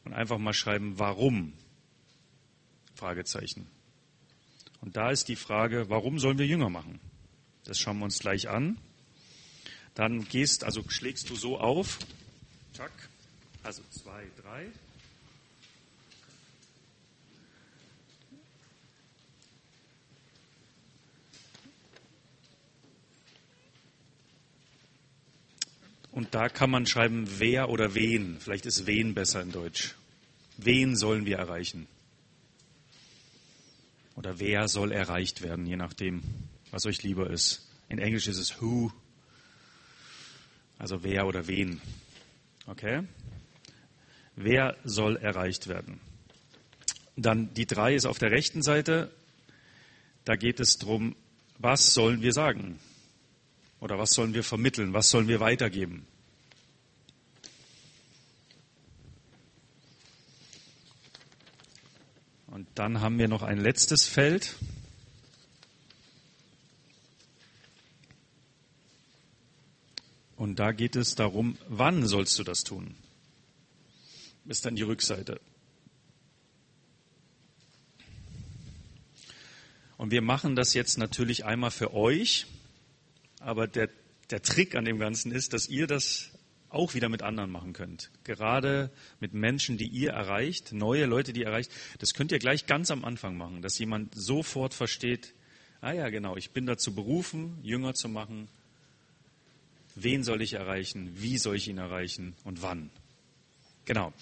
und 0.03 0.13
einfach 0.13 0.37
mal 0.37 0.53
schreiben, 0.53 0.97
warum. 0.97 1.53
Fragezeichen. 2.95 3.67
Und 4.81 4.97
da 4.97 5.11
ist 5.11 5.27
die 5.27 5.35
Frage, 5.35 5.89
warum 5.89 6.19
sollen 6.19 6.37
wir 6.37 6.47
Jünger 6.47 6.69
machen? 6.69 6.99
Das 7.63 7.79
schauen 7.79 7.99
wir 7.99 8.05
uns 8.05 8.19
gleich 8.19 8.49
an. 8.49 8.77
Dann 9.93 10.27
gehst, 10.27 10.63
also 10.63 10.83
schlägst 10.87 11.29
du 11.29 11.35
so 11.35 11.59
auf. 11.59 11.99
Zack. 12.73 12.91
Also 13.63 13.83
zwei, 13.91 14.25
drei. 14.41 14.67
Und 26.11 26.35
da 26.35 26.49
kann 26.49 26.69
man 26.69 26.85
schreiben, 26.85 27.25
wer 27.39 27.69
oder 27.69 27.95
wen. 27.95 28.37
Vielleicht 28.39 28.65
ist 28.65 28.85
wen 28.85 29.13
besser 29.13 29.41
in 29.41 29.51
Deutsch. 29.51 29.95
Wen 30.57 30.95
sollen 30.95 31.25
wir 31.25 31.37
erreichen? 31.37 31.87
Oder 34.15 34.39
wer 34.39 34.67
soll 34.67 34.91
erreicht 34.91 35.41
werden, 35.41 35.65
je 35.65 35.75
nachdem, 35.75 36.21
was 36.71 36.85
euch 36.85 37.03
lieber 37.03 37.29
ist. 37.29 37.69
In 37.89 37.99
Englisch 37.99 38.27
ist 38.27 38.37
es 38.37 38.61
who, 38.61 38.91
also 40.77 41.03
wer 41.03 41.27
oder 41.27 41.47
wen. 41.47 41.81
Okay? 42.65 43.03
Wer 44.35 44.77
soll 44.83 45.17
erreicht 45.17 45.67
werden? 45.67 45.99
Dann 47.15 47.53
die 47.53 47.65
drei 47.65 47.95
ist 47.95 48.05
auf 48.05 48.17
der 48.17 48.31
rechten 48.31 48.61
Seite. 48.63 49.11
Da 50.25 50.35
geht 50.35 50.59
es 50.59 50.77
darum, 50.77 51.15
was 51.57 51.93
sollen 51.93 52.21
wir 52.21 52.33
sagen? 52.33 52.79
Oder 53.79 53.97
was 53.97 54.11
sollen 54.13 54.33
wir 54.33 54.43
vermitteln? 54.43 54.93
Was 54.93 55.09
sollen 55.09 55.27
wir 55.27 55.39
weitergeben? 55.39 56.07
Und 62.61 62.67
dann 62.75 63.01
haben 63.01 63.17
wir 63.17 63.27
noch 63.27 63.41
ein 63.41 63.57
letztes 63.57 64.05
Feld. 64.05 64.55
Und 70.35 70.59
da 70.59 70.71
geht 70.71 70.95
es 70.95 71.15
darum, 71.15 71.57
wann 71.69 72.05
sollst 72.05 72.37
du 72.37 72.43
das 72.43 72.63
tun? 72.63 72.93
Ist 74.45 74.63
dann 74.63 74.75
die 74.75 74.83
Rückseite. 74.83 75.41
Und 79.97 80.11
wir 80.11 80.21
machen 80.21 80.55
das 80.55 80.75
jetzt 80.75 80.99
natürlich 80.99 81.45
einmal 81.45 81.71
für 81.71 81.95
euch, 81.95 82.45
aber 83.39 83.65
der, 83.65 83.89
der 84.29 84.43
Trick 84.43 84.75
an 84.75 84.85
dem 84.85 84.99
Ganzen 84.99 85.31
ist, 85.31 85.53
dass 85.53 85.67
ihr 85.67 85.87
das 85.87 86.29
auch 86.71 86.93
wieder 86.93 87.09
mit 87.09 87.21
anderen 87.21 87.51
machen 87.51 87.73
könnt. 87.73 88.11
Gerade 88.23 88.91
mit 89.19 89.33
Menschen, 89.33 89.77
die 89.77 89.87
ihr 89.87 90.11
erreicht, 90.11 90.71
neue 90.71 91.05
Leute, 91.05 91.33
die 91.33 91.41
ihr 91.41 91.47
erreicht. 91.47 91.71
Das 91.99 92.13
könnt 92.13 92.31
ihr 92.31 92.39
gleich 92.39 92.65
ganz 92.65 92.91
am 92.91 93.03
Anfang 93.05 93.37
machen, 93.37 93.61
dass 93.61 93.77
jemand 93.77 94.15
sofort 94.15 94.73
versteht, 94.73 95.33
ah 95.81 95.91
ja, 95.91 96.09
genau, 96.09 96.37
ich 96.37 96.51
bin 96.51 96.65
dazu 96.65 96.95
berufen, 96.95 97.57
Jünger 97.61 97.93
zu 97.93 98.07
machen. 98.07 98.47
Wen 99.95 100.23
soll 100.23 100.41
ich 100.41 100.53
erreichen? 100.53 101.11
Wie 101.15 101.37
soll 101.37 101.57
ich 101.57 101.67
ihn 101.67 101.77
erreichen? 101.77 102.35
Und 102.43 102.61
wann? 102.61 102.89
Genau. 103.85 104.13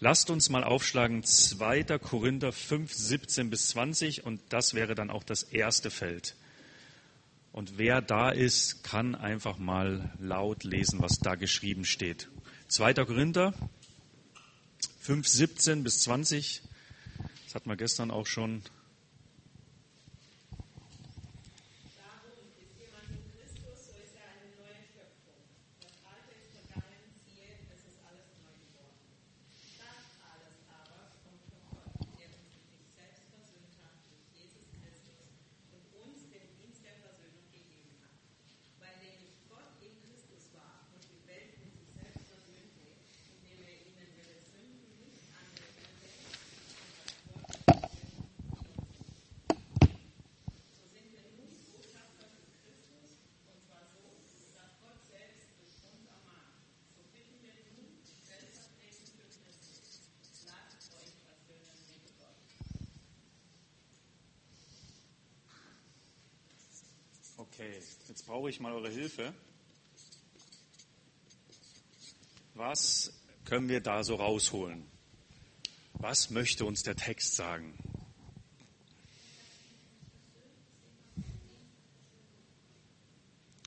Lasst 0.00 0.30
uns 0.30 0.48
mal 0.48 0.64
aufschlagen 0.64 1.22
2. 1.24 1.98
Korinther 1.98 2.52
5, 2.52 2.92
17 2.92 3.50
bis 3.50 3.68
20 3.68 4.24
und 4.24 4.40
das 4.48 4.74
wäre 4.74 4.94
dann 4.94 5.10
auch 5.10 5.24
das 5.24 5.42
erste 5.42 5.90
Feld. 5.90 6.34
Und 7.58 7.76
wer 7.76 8.00
da 8.00 8.30
ist, 8.30 8.84
kann 8.84 9.16
einfach 9.16 9.58
mal 9.58 10.12
laut 10.20 10.62
lesen, 10.62 11.02
was 11.02 11.18
da 11.18 11.34
geschrieben 11.34 11.84
steht. 11.84 12.28
2. 12.68 12.94
Korinther 13.04 13.52
5, 15.00 15.26
17 15.26 15.82
bis 15.82 16.02
20. 16.02 16.62
Das 17.46 17.56
hat 17.56 17.66
man 17.66 17.76
gestern 17.76 18.12
auch 18.12 18.26
schon 18.28 18.62
Okay, 67.58 67.82
jetzt 68.06 68.24
brauche 68.24 68.48
ich 68.48 68.60
mal 68.60 68.72
eure 68.72 68.88
Hilfe. 68.88 69.34
Was 72.54 73.12
können 73.44 73.68
wir 73.68 73.80
da 73.80 74.04
so 74.04 74.14
rausholen? 74.14 74.86
Was 75.94 76.30
möchte 76.30 76.64
uns 76.64 76.84
der 76.84 76.94
Text 76.94 77.34
sagen? 77.34 77.76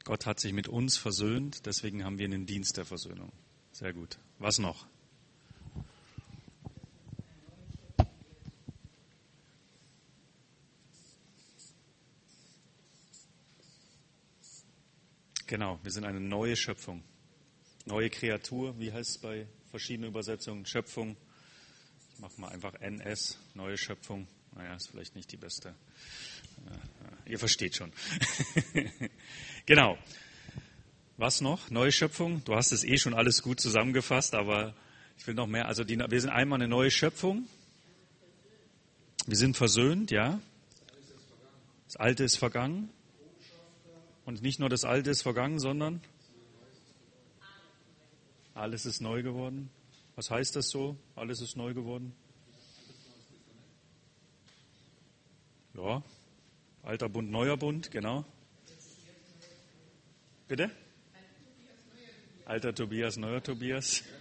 Gott 0.06 0.26
hat 0.26 0.40
sich 0.40 0.54
mit 0.54 0.70
uns 0.70 0.96
versöhnt, 0.96 1.66
deswegen 1.66 2.06
haben 2.06 2.18
wir 2.18 2.28
einen 2.28 2.46
Dienst 2.46 2.78
der 2.78 2.86
Versöhnung. 2.86 3.34
Sehr 3.74 3.92
gut. 3.92 4.20
Was 4.40 4.58
noch? 4.58 4.88
Genau, 15.52 15.78
wir 15.84 15.92
sind 15.92 16.06
eine 16.06 16.22
neue 16.22 16.56
Schöpfung. 16.56 17.04
Neue 17.86 18.10
Kreatur, 18.10 18.80
wie 18.80 18.94
heißt 18.94 19.10
es 19.10 19.18
bei 19.18 19.48
verschiedenen 19.70 20.12
Übersetzungen? 20.12 20.66
Schöpfung. 20.66 21.18
Ich 22.14 22.20
mache 22.20 22.40
mal 22.40 22.48
einfach 22.48 22.74
NS, 22.76 23.38
neue 23.54 23.78
Schöpfung. 23.78 24.30
Naja, 24.56 24.74
ist 24.76 24.88
vielleicht 24.88 25.14
nicht 25.14 25.30
die 25.30 25.36
beste. 25.36 25.76
Ihr 27.26 27.38
versteht 27.38 27.76
schon. 27.76 27.92
genau. 29.66 29.98
Was 31.18 31.42
noch? 31.42 31.70
Neue 31.70 31.92
Schöpfung. 31.92 32.42
Du 32.46 32.56
hast 32.56 32.72
es 32.72 32.86
eh 32.86 32.98
schon 32.98 33.14
alles 33.14 33.42
gut 33.42 33.60
zusammengefasst, 33.60 34.36
aber 34.36 34.74
ich 35.18 35.28
will 35.28 35.34
noch 35.34 35.48
mehr. 35.48 35.68
Also 35.68 35.84
die, 35.84 36.00
wir 36.00 36.22
sind 36.22 36.30
einmal 36.30 36.62
eine 36.62 36.70
neue 36.70 36.92
Schöpfung. 36.92 37.46
Wir 39.28 39.36
sind 39.36 39.58
versöhnt, 39.58 40.12
ja. 40.12 40.40
Das 41.88 41.98
Alte 41.98 42.24
ist 42.24 42.38
vergangen. 42.38 42.90
Und 44.26 44.42
nicht 44.42 44.60
nur 44.60 44.70
das 44.70 44.84
Alte 44.84 45.10
ist 45.10 45.24
vergangen, 45.24 45.60
sondern 45.60 46.02
alles 48.54 48.86
ist 48.86 49.02
neu 49.02 49.24
geworden. 49.24 49.70
Was 50.16 50.30
heißt 50.30 50.56
das 50.56 50.70
so? 50.70 50.98
Alles 51.16 51.42
ist 51.42 51.58
neu 51.58 51.74
geworden? 51.74 52.14
Ja, 55.74 56.04
alter 56.84 57.10
Bund, 57.10 57.32
neuer 57.32 57.58
Bund, 57.58 57.90
genau. 57.92 58.26
Bitte? 60.48 60.70
Alter 62.46 62.76
Tobias, 62.76 63.18
neuer 63.18 63.42
Tobias. 63.42 64.04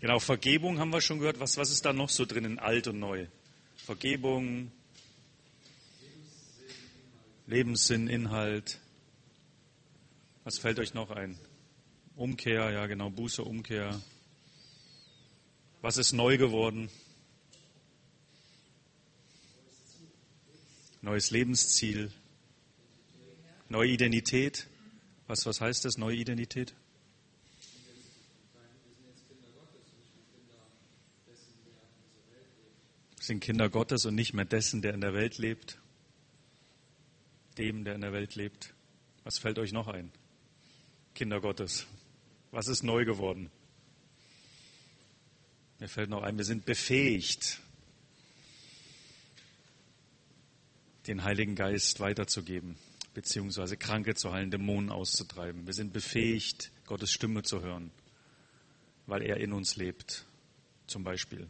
Genau, 0.00 0.18
Vergebung 0.18 0.78
haben 0.78 0.94
wir 0.94 1.02
schon 1.02 1.18
gehört. 1.18 1.40
Was, 1.40 1.58
was 1.58 1.70
ist 1.70 1.84
da 1.84 1.92
noch 1.92 2.08
so 2.08 2.24
drin 2.24 2.46
in 2.46 2.58
alt 2.58 2.88
und 2.88 2.98
neu? 2.98 3.26
Vergebung, 3.76 4.72
Lebenssinn, 7.50 8.06
Inhalt. 8.06 8.78
Was 10.44 10.58
fällt 10.58 10.78
euch 10.78 10.94
noch 10.94 11.10
ein? 11.10 11.36
Umkehr, 12.14 12.70
ja 12.70 12.86
genau, 12.86 13.10
Buße, 13.10 13.42
Umkehr. 13.42 14.00
Was 15.80 15.96
ist 15.96 16.12
neu 16.12 16.38
geworden? 16.38 16.88
Neues 21.02 21.32
Lebensziel. 21.32 22.12
Neue 23.68 23.88
Identität. 23.90 24.68
Was, 25.26 25.44
was 25.44 25.60
heißt 25.60 25.84
das, 25.84 25.98
neue 25.98 26.14
Identität? 26.14 26.72
Wir 33.16 33.24
sind 33.24 33.40
Kinder 33.40 33.68
Gottes 33.68 34.04
und 34.04 34.14
nicht 34.14 34.34
mehr 34.34 34.44
dessen, 34.44 34.82
der 34.82 34.94
in 34.94 35.00
der 35.00 35.14
Welt 35.14 35.38
lebt 35.38 35.80
dem, 37.60 37.84
der 37.84 37.94
in 37.94 38.00
der 38.00 38.12
Welt 38.12 38.34
lebt. 38.36 38.72
Was 39.22 39.38
fällt 39.38 39.58
euch 39.58 39.72
noch 39.72 39.86
ein? 39.86 40.10
Kinder 41.14 41.40
Gottes. 41.40 41.86
Was 42.52 42.68
ist 42.68 42.82
neu 42.82 43.04
geworden? 43.04 43.50
Mir 45.78 45.88
fällt 45.88 46.08
noch 46.10 46.22
ein, 46.22 46.38
wir 46.38 46.44
sind 46.44 46.64
befähigt, 46.64 47.60
den 51.06 51.22
Heiligen 51.22 51.54
Geist 51.54 52.00
weiterzugeben, 52.00 52.76
beziehungsweise 53.14 53.76
Kranke 53.76 54.14
zu 54.14 54.32
heilen, 54.32 54.50
Dämonen 54.50 54.90
auszutreiben. 54.90 55.66
Wir 55.66 55.74
sind 55.74 55.92
befähigt, 55.92 56.70
Gottes 56.86 57.12
Stimme 57.12 57.42
zu 57.42 57.60
hören, 57.60 57.90
weil 59.06 59.22
er 59.22 59.36
in 59.38 59.52
uns 59.52 59.76
lebt, 59.76 60.24
zum 60.86 61.04
Beispiel. 61.04 61.46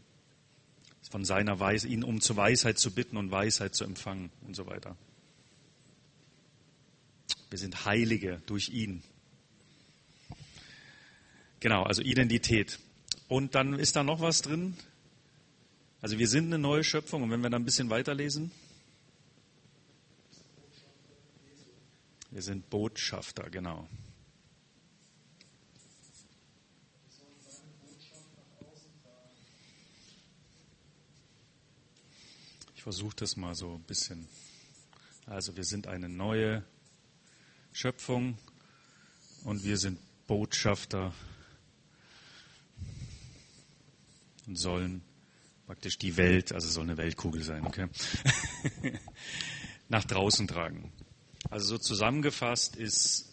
Von 1.11 1.25
seiner 1.25 1.59
Weise, 1.59 1.89
ihn 1.89 2.05
um 2.05 2.21
zur 2.21 2.37
Weisheit 2.37 2.79
zu 2.79 2.93
bitten 2.93 3.17
und 3.17 3.31
Weisheit 3.31 3.75
zu 3.75 3.85
empfangen 3.85 4.31
und 4.43 4.55
so 4.55 4.67
weiter. 4.67 4.97
Wir 7.51 7.59
sind 7.59 7.85
Heilige 7.85 8.41
durch 8.47 8.69
ihn. 8.69 9.03
Genau, 11.59 11.83
also 11.83 12.01
Identität. 12.01 12.79
Und 13.29 13.55
dann 13.55 13.79
ist 13.79 13.97
da 13.97 14.03
noch 14.03 14.21
was 14.21 14.43
drin. 14.43 14.77
Also 16.01 16.19
wir 16.19 16.29
sind 16.29 16.47
eine 16.47 16.59
neue 16.59 16.83
Schöpfung 16.83 17.25
und 17.25 17.31
wenn 17.31 17.43
wir 17.43 17.51
dann 17.51 17.63
ein 17.63 17.67
bisschen 17.67 17.91
weiterlesen, 17.91 18.51
wir 22.31 22.43
sind 22.43 22.71
Botschafter, 22.71 23.51
genau. 23.51 23.89
Ich 32.75 32.83
versuche 32.83 33.17
das 33.17 33.37
mal 33.37 33.55
so 33.55 33.75
ein 33.75 33.83
bisschen. 33.83 34.27
Also 35.27 35.55
wir 35.55 35.65
sind 35.65 35.87
eine 35.87 36.09
neue 36.09 36.65
Schöpfung 37.73 38.37
und 39.45 39.65
wir 39.65 39.79
sind 39.79 39.99
Botschafter 40.27 41.13
und 44.47 44.57
sollen 44.57 45.03
praktisch 45.67 45.99
die 45.99 46.17
Welt, 46.17 46.53
also 46.53 46.69
soll 46.69 46.85
eine 46.85 46.97
Weltkugel 46.97 47.43
sein, 47.43 47.65
okay, 47.65 47.87
nach 49.89 50.05
draußen 50.05 50.49
tragen. 50.49 50.93
Also 51.49 51.77
so 51.77 51.79
zusammengefasst 51.79 52.77
ist 52.77 53.31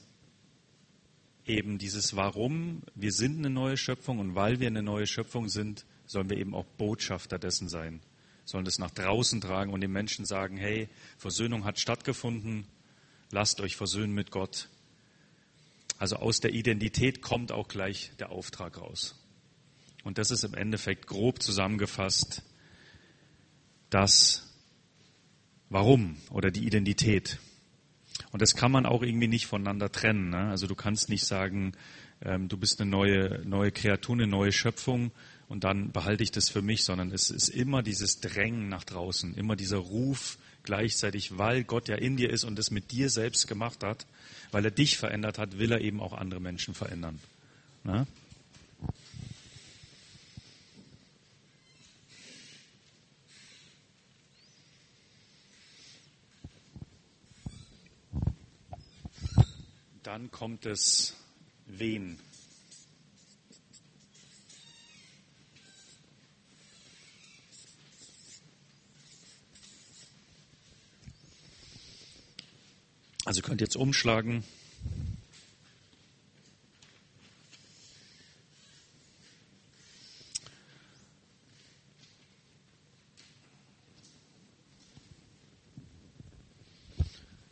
eben 1.46 1.78
dieses 1.78 2.16
Warum, 2.16 2.84
wir 2.94 3.12
sind 3.12 3.40
eine 3.40 3.50
neue 3.50 3.78
Schöpfung 3.78 4.20
und 4.20 4.36
weil 4.36 4.60
wir 4.60 4.68
eine 4.68 4.84
neue 4.84 5.08
Schöpfung 5.08 5.50
sind, 5.50 5.86
sollen 6.06 6.30
wir 6.30 6.38
eben 6.38 6.54
auch 6.54 6.66
Botschafter 6.78 7.40
dessen 7.40 7.70
sein, 7.70 8.02
sollen 8.46 8.66
das 8.66 8.80
nach 8.80 8.92
draußen 8.92 9.42
tragen 9.42 9.74
und 9.74 9.82
den 9.82 9.92
Menschen 9.92 10.26
sagen, 10.26 10.58
hey, 10.58 10.90
Versöhnung 11.18 11.64
hat 11.64 11.80
stattgefunden, 11.80 12.68
lasst 13.32 13.62
euch 13.62 13.76
versöhnen 13.76 14.14
mit 14.14 14.32
Gott. 14.32 14.70
Also 15.98 16.18
aus 16.18 16.40
der 16.40 16.54
Identität 16.54 17.22
kommt 17.22 17.52
auch 17.52 17.68
gleich 17.68 18.12
der 18.20 18.32
Auftrag 18.32 18.78
raus. 18.78 19.16
Und 20.04 20.18
das 20.18 20.32
ist 20.32 20.44
im 20.44 20.54
Endeffekt 20.54 21.08
grob 21.08 21.42
zusammengefasst 21.42 22.44
das 23.90 24.44
Warum 25.70 26.18
oder 26.30 26.50
die 26.50 26.66
Identität. 26.66 27.40
Und 28.32 28.42
das 28.42 28.56
kann 28.56 28.72
man 28.72 28.86
auch 28.86 29.04
irgendwie 29.04 29.28
nicht 29.28 29.48
voneinander 29.48 29.92
trennen. 29.92 30.30
Ne? 30.30 30.50
Also 30.50 30.66
du 30.68 30.76
kannst 30.76 31.10
nicht 31.10 31.26
sagen, 31.26 31.74
ähm, 32.22 32.48
du 32.48 32.58
bist 32.58 32.80
eine 32.80 32.90
neue, 32.90 33.42
neue 33.46 33.72
Kreatur, 33.72 34.16
eine 34.16 34.28
neue 34.28 34.52
Schöpfung 34.52 35.12
und 35.48 35.64
dann 35.64 35.92
behalte 35.92 36.24
ich 36.24 36.32
das 36.32 36.50
für 36.50 36.62
mich, 36.62 36.84
sondern 36.84 37.12
es 37.12 37.30
ist 37.30 37.50
immer 37.50 37.84
dieses 37.84 38.20
Drängen 38.20 38.70
nach 38.70 38.84
draußen, 38.84 39.34
immer 39.36 39.56
dieser 39.56 39.78
Ruf 39.78 40.38
gleichzeitig, 40.68 41.38
weil 41.38 41.64
Gott 41.64 41.88
ja 41.88 41.96
in 41.96 42.18
dir 42.18 42.30
ist 42.30 42.44
und 42.44 42.60
es 42.60 42.72
mit 42.72 42.92
dir 42.92 43.10
selbst 43.10 43.48
gemacht 43.48 43.84
hat, 43.84 44.06
weil 44.52 44.66
er 44.66 44.72
dich 44.72 44.98
verändert 44.98 45.38
hat, 45.38 45.60
will 45.60 45.72
er 45.72 45.80
eben 45.80 46.02
auch 46.02 46.12
andere 46.12 46.42
Menschen 46.42 46.74
verändern. 46.74 47.20
Ne? 47.86 48.06
Dann 60.04 60.32
kommt 60.32 60.66
es 60.66 61.16
wen. 61.66 62.20
Also 73.28 73.42
könnt 73.42 73.60
ihr 73.60 73.66
jetzt 73.66 73.76
umschlagen. 73.76 74.42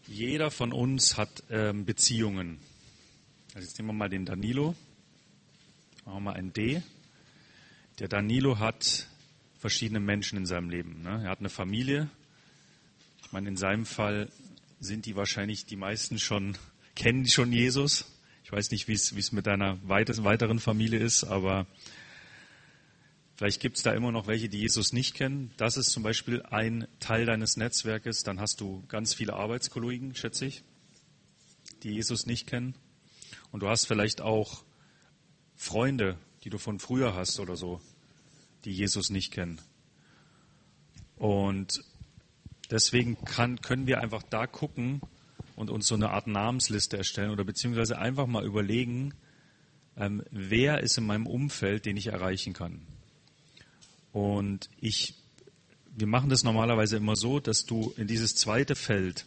Jeder 0.07 0.49
von 0.49 0.71
uns 0.71 1.17
hat 1.17 1.43
ähm, 1.49 1.83
Beziehungen. 1.83 2.59
Also 3.53 3.67
jetzt 3.67 3.77
nehmen 3.77 3.89
wir 3.89 3.93
mal 3.93 4.07
den 4.07 4.23
Danilo. 4.23 4.75
Machen 6.05 6.15
wir 6.15 6.19
mal 6.21 6.35
ein 6.35 6.53
D. 6.53 6.81
Der 7.99 8.07
Danilo 8.07 8.59
hat 8.59 9.09
verschiedene 9.59 9.99
Menschen 9.99 10.37
in 10.37 10.45
seinem 10.45 10.69
Leben. 10.69 11.01
Ne? 11.01 11.23
Er 11.25 11.31
hat 11.31 11.39
eine 11.39 11.49
Familie. 11.49 12.09
Ich 13.25 13.33
meine, 13.33 13.49
in 13.49 13.57
seinem 13.57 13.85
Fall 13.85 14.29
sind 14.79 15.05
die 15.05 15.15
wahrscheinlich 15.15 15.65
die 15.65 15.75
meisten 15.75 16.19
schon, 16.19 16.57
kennen 16.95 17.27
schon 17.27 17.51
Jesus. 17.51 18.05
Ich 18.43 18.51
weiß 18.51 18.71
nicht, 18.71 18.87
wie 18.87 18.93
es 18.93 19.31
mit 19.31 19.47
deiner 19.47 19.77
weiteren 19.87 20.59
Familie 20.59 20.99
ist, 20.99 21.23
aber 21.23 21.65
Vielleicht 23.35 23.59
gibt 23.59 23.75
es 23.75 23.83
da 23.83 23.91
immer 23.91 24.13
noch 24.13 24.27
welche, 24.27 24.47
die 24.47 24.59
Jesus 24.59 24.93
nicht 24.93 25.13
kennen. 25.13 25.51
Das 25.57 25.75
ist 25.75 25.91
zum 25.91 26.03
Beispiel 26.03 26.41
ein 26.43 26.87
Teil 27.01 27.25
deines 27.25 27.57
Netzwerkes. 27.57 28.23
Dann 28.23 28.39
hast 28.39 28.61
du 28.61 28.83
ganz 28.87 29.13
viele 29.13 29.33
Arbeitskollegen, 29.33 30.15
schätze 30.15 30.45
ich, 30.45 30.63
die 31.83 31.91
Jesus 31.91 32.25
nicht 32.25 32.47
kennen. 32.47 32.75
Und 33.51 33.61
du 33.61 33.67
hast 33.67 33.87
vielleicht 33.87 34.21
auch 34.21 34.63
Freunde, 35.53 36.17
die 36.45 36.49
du 36.49 36.57
von 36.57 36.79
früher 36.79 37.13
hast 37.13 37.41
oder 37.41 37.57
so, 37.57 37.81
die 38.63 38.71
Jesus 38.71 39.09
nicht 39.09 39.33
kennen. 39.33 39.59
Und 41.17 41.83
deswegen 42.71 43.23
kann, 43.25 43.61
können 43.61 43.87
wir 43.87 44.01
einfach 44.01 44.23
da 44.23 44.47
gucken 44.47 45.01
und 45.55 45.69
uns 45.69 45.87
so 45.87 45.95
eine 45.95 46.09
Art 46.09 46.27
Namensliste 46.27 46.97
erstellen 46.97 47.31
oder 47.31 47.43
beziehungsweise 47.43 47.97
einfach 47.97 48.27
mal 48.27 48.45
überlegen, 48.45 49.13
ähm, 49.97 50.23
wer 50.31 50.81
ist 50.81 50.97
in 50.97 51.05
meinem 51.05 51.27
Umfeld, 51.27 51.85
den 51.85 51.97
ich 51.97 52.07
erreichen 52.07 52.53
kann. 52.53 52.81
Und 54.11 54.69
ich, 54.79 55.15
wir 55.95 56.07
machen 56.07 56.29
das 56.29 56.43
normalerweise 56.43 56.97
immer 56.97 57.15
so, 57.15 57.39
dass 57.39 57.65
du 57.65 57.93
in 57.97 58.07
dieses 58.07 58.35
zweite 58.35 58.75
Feld 58.75 59.25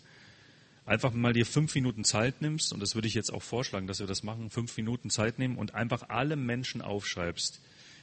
einfach 0.85 1.12
mal 1.12 1.35
dir 1.35 1.44
fünf 1.44 1.74
Minuten 1.74 2.05
Zeit 2.05 2.40
nimmst, 2.40 2.72
und 2.72 2.81
das 2.81 2.94
würde 2.94 3.09
ich 3.09 3.14
jetzt 3.14 3.33
auch 3.33 3.42
vorschlagen, 3.42 3.87
dass 3.87 4.01
wir 4.01 4.07
das 4.07 4.22
machen, 4.22 4.51
fünf 4.51 4.77
Minuten 4.77 5.11
Zeit 5.11 5.38
nehmen 5.38 5.57
und 5.57 5.74
einfach 5.74 6.09
alle 6.09 6.37
Menschen 6.37 6.81
aufschreibst, 6.81 7.61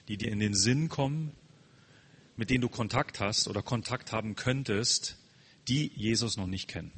die 0.08 0.18
dir 0.18 0.32
in 0.32 0.40
den 0.40 0.54
Sinn 0.54 0.88
kommen, 0.88 1.32
mit 2.38 2.50
denen 2.50 2.62
du 2.62 2.70
Kontakt 2.70 3.20
hast 3.20 3.48
oder 3.48 3.64
Kontakt 3.64 4.12
haben 4.12 4.36
könntest, 4.36 5.18
die 5.68 5.92
Jesus 5.96 6.38
noch 6.38 6.48
nicht 6.48 6.68
kennen. 6.68 6.92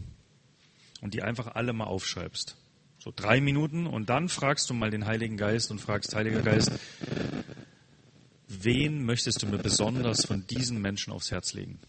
Und 1.02 1.14
die 1.14 1.22
einfach 1.22 1.56
alle 1.56 1.74
mal 1.74 1.86
aufschreibst. 1.86 2.58
So 3.00 3.14
drei 3.16 3.40
Minuten 3.40 3.86
und 3.86 4.10
dann 4.10 4.30
fragst 4.30 4.70
du 4.70 4.74
mal 4.74 4.90
den 4.90 5.06
Heiligen 5.06 5.38
Geist 5.38 5.72
und 5.72 5.80
fragst, 5.80 6.16
Heiliger 6.16 6.42
Geist, 6.42 6.72
wen 8.48 9.06
möchtest 9.06 9.44
du 9.44 9.48
mir 9.48 9.60
besonders 9.60 10.26
von 10.26 10.46
diesen 10.48 10.82
Menschen 10.82 11.14
aufs 11.14 11.32
Herz 11.32 11.54
legen? 11.54 11.80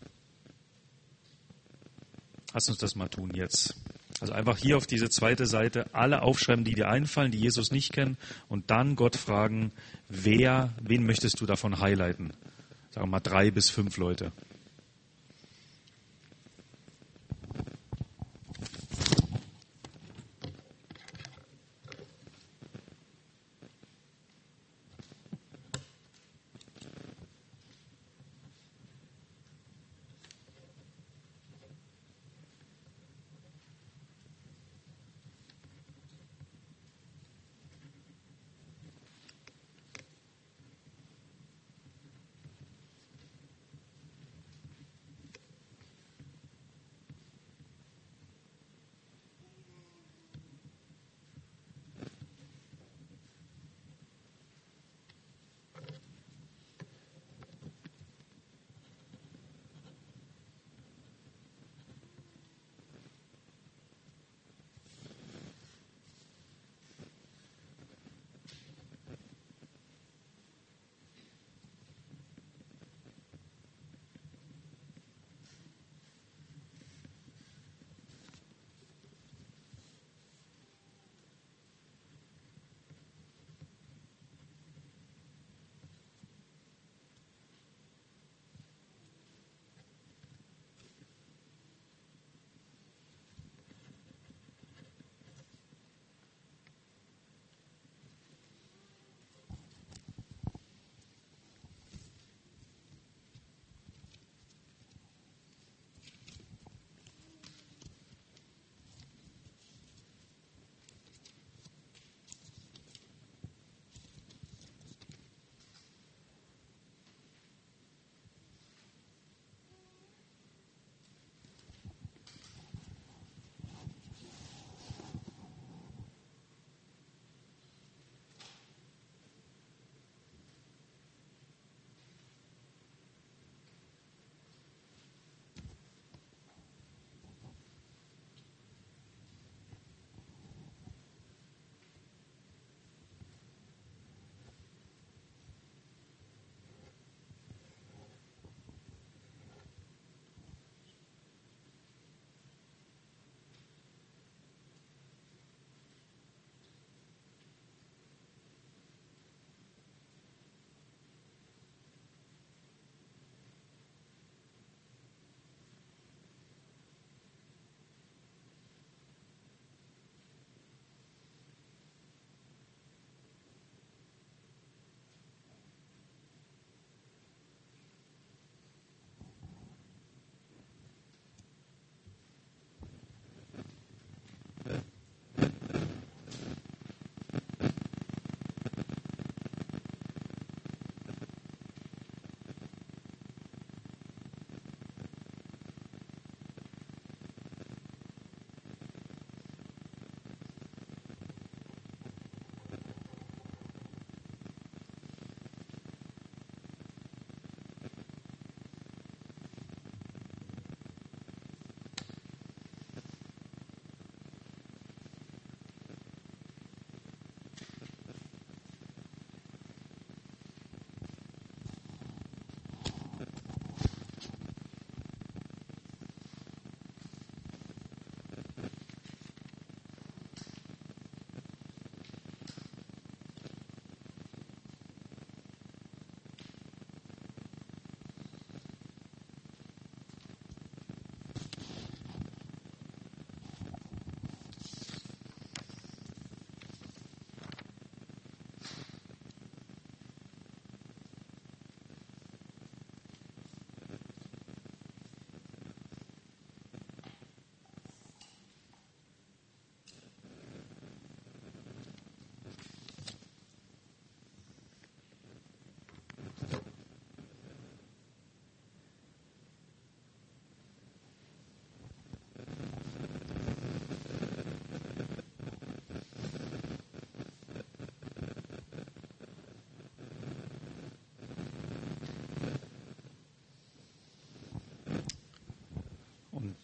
Lass 2.52 2.68
uns 2.68 2.78
das 2.78 2.94
mal 2.94 3.08
tun 3.08 3.32
jetzt. 3.34 3.76
Also 4.20 4.32
einfach 4.32 4.58
hier 4.58 4.76
auf 4.76 4.86
diese 4.86 5.08
zweite 5.08 5.46
Seite 5.46 5.86
alle 5.94 6.22
aufschreiben, 6.22 6.64
die 6.64 6.74
dir 6.74 6.88
einfallen, 6.88 7.30
die 7.30 7.38
Jesus 7.38 7.70
nicht 7.70 7.92
kennen, 7.92 8.16
und 8.48 8.70
dann 8.70 8.96
Gott 8.96 9.16
fragen, 9.16 9.72
wer, 10.08 10.74
wen 10.82 11.06
möchtest 11.06 11.40
du 11.40 11.46
davon 11.46 11.78
highlighten? 11.80 12.32
Sagen 12.90 13.06
wir 13.06 13.10
mal 13.12 13.20
drei 13.20 13.50
bis 13.50 13.70
fünf 13.70 13.96
Leute. 13.96 14.32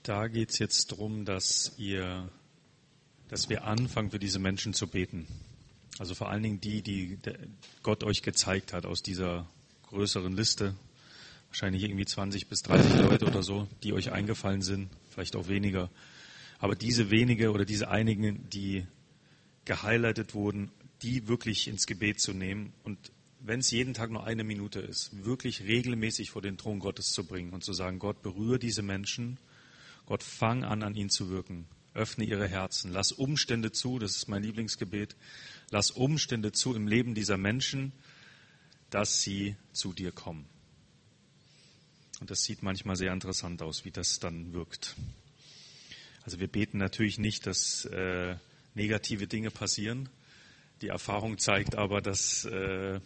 Da 0.03 0.29
geht 0.29 0.51
es 0.51 0.59
jetzt 0.59 0.93
darum, 0.93 1.25
dass 1.25 1.73
ihr, 1.79 2.29
dass 3.29 3.49
wir 3.49 3.65
anfangen, 3.65 4.11
für 4.11 4.19
diese 4.19 4.39
Menschen 4.39 4.75
zu 4.75 4.87
beten. 4.87 5.27
Also 5.99 6.15
vor 6.15 6.29
allen 6.29 6.43
Dingen 6.43 6.61
die, 6.61 6.83
die 6.83 7.19
Gott 7.83 8.05
euch 8.05 8.23
gezeigt 8.23 8.73
hat 8.73 8.85
aus 8.87 9.03
dieser 9.03 9.49
größeren 9.89 10.35
Liste. 10.35 10.75
Wahrscheinlich 11.49 11.85
irgendwie 11.85 12.05
20 12.05 12.49
bis 12.49 12.63
30 12.63 12.97
Leute 12.97 13.27
oder 13.27 13.43
so, 13.43 13.69
die 13.83 13.93
euch 13.93 14.11
eingefallen 14.11 14.63
sind, 14.63 14.89
vielleicht 15.11 15.37
auch 15.37 15.47
weniger. 15.47 15.89
Aber 16.59 16.75
diese 16.75 17.11
wenige 17.11 17.53
oder 17.53 17.65
diese 17.65 17.89
einigen, 17.89 18.49
die 18.51 18.87
gehighlightet 19.65 20.35
wurden, 20.35 20.73
die 21.03 21.29
wirklich 21.29 21.69
ins 21.69 21.87
Gebet 21.87 22.21
zu 22.21 22.33
nehmen 22.33 22.73
und 22.83 22.99
wenn 23.47 23.61
es 23.61 23.71
jeden 23.71 23.93
Tag 23.93 24.11
nur 24.11 24.25
eine 24.25 24.43
Minute 24.43 24.81
ist, 24.81 25.25
wirklich 25.25 25.65
regelmäßig 25.65 26.31
vor 26.31 26.41
den 26.41 26.57
Thron 26.57 26.79
Gottes 26.79 27.11
zu 27.11 27.25
bringen 27.25 27.53
und 27.53 27.63
zu 27.63 27.75
sagen, 27.75 27.99
Gott, 27.99 28.23
berühre 28.23 28.59
diese 28.59 28.81
Menschen 28.81 29.37
Gott, 30.07 30.23
fang 30.23 30.65
an, 30.65 30.83
an 30.83 30.95
ihnen 30.95 31.11
zu 31.11 31.31
wirken. 31.31 31.67
Öffne 31.95 32.25
ihre 32.25 32.49
Herzen. 32.49 32.93
Lass 32.93 33.13
Umstände 33.13 33.73
zu, 33.73 33.99
das 33.99 34.17
ist 34.17 34.29
mein 34.29 34.43
Lieblingsgebet. 34.43 35.17
Lass 35.71 35.91
Umstände 35.91 36.53
zu 36.53 36.75
im 36.75 36.87
Leben 36.87 37.15
dieser 37.15 37.37
Menschen, 37.37 37.93
dass 38.91 39.23
sie 39.23 39.57
zu 39.73 39.93
dir 39.93 40.13
kommen. 40.13 40.47
Und 42.21 42.31
das 42.31 42.43
sieht 42.43 42.63
manchmal 42.63 42.97
sehr 42.97 43.13
interessant 43.13 43.63
aus, 43.63 43.85
wie 43.85 43.91
das 43.91 44.19
dann 44.19 44.53
wirkt. 44.53 44.97
Also 46.23 46.41
wir 46.41 46.49
beten 46.49 46.79
natürlich 46.79 47.19
nicht, 47.19 47.47
dass 47.47 47.85
äh, 47.87 48.37
negative 48.75 49.27
Dinge 49.27 49.51
passieren. 49.51 50.09
Die 50.81 50.89
Erfahrung 50.89 51.39
zeigt 51.39 51.77
aber, 51.77 52.01
dass 52.01 52.45
äh, 52.45 53.01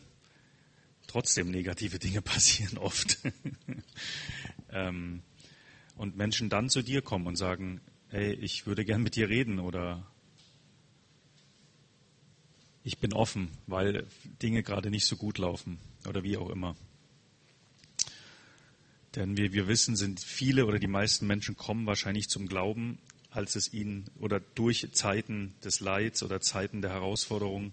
trotzdem 1.06 1.50
negative 1.50 1.98
Dinge 1.98 2.22
passieren 2.22 2.78
oft. 2.78 3.18
ähm, 4.70 5.22
und 5.98 6.16
Menschen 6.16 6.48
dann 6.48 6.70
zu 6.70 6.82
dir 6.82 7.02
kommen 7.02 7.26
und 7.26 7.36
sagen, 7.36 7.80
hey, 8.08 8.32
ich 8.32 8.66
würde 8.66 8.84
gern 8.84 9.02
mit 9.02 9.16
dir 9.16 9.28
reden 9.28 9.58
oder 9.58 10.06
ich 12.84 12.98
bin 12.98 13.12
offen, 13.12 13.50
weil 13.66 14.06
Dinge 14.40 14.62
gerade 14.62 14.90
nicht 14.90 15.04
so 15.04 15.16
gut 15.16 15.36
laufen 15.36 15.78
oder 16.08 16.22
wie 16.22 16.38
auch 16.38 16.48
immer. 16.48 16.74
Denn 19.14 19.36
wie 19.36 19.52
wir 19.52 19.66
wissen, 19.66 19.96
sind 19.96 20.20
viele 20.20 20.64
oder 20.64 20.78
die 20.78 20.86
meisten 20.86 21.26
Menschen 21.26 21.56
kommen 21.56 21.86
wahrscheinlich 21.86 22.28
zum 22.28 22.46
Glauben, 22.46 22.98
als 23.30 23.56
es 23.56 23.72
ihnen 23.74 24.08
oder 24.20 24.40
durch 24.40 24.88
Zeiten 24.92 25.54
des 25.64 25.80
Leids 25.80 26.22
oder 26.22 26.40
Zeiten 26.40 26.80
der 26.80 26.92
Herausforderung 26.92 27.72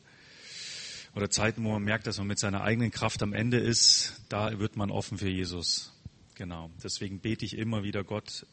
oder 1.13 1.29
Zeiten, 1.29 1.63
wo 1.63 1.71
man 1.71 1.83
merkt, 1.83 2.07
dass 2.07 2.17
man 2.17 2.27
mit 2.27 2.39
seiner 2.39 2.63
eigenen 2.63 2.91
Kraft 2.91 3.21
am 3.23 3.33
Ende 3.33 3.57
ist, 3.57 4.21
da 4.27 4.59
wird 4.59 4.75
man 4.75 4.91
offen 4.91 5.17
für 5.17 5.29
Jesus. 5.29 5.94
Genau. 6.36 6.69
Deswegen 6.84 7.19
bete 7.19 7.45
ich 7.45 7.58
immer 7.58 7.84
wieder, 7.84 8.04
Gott, 8.04 8.45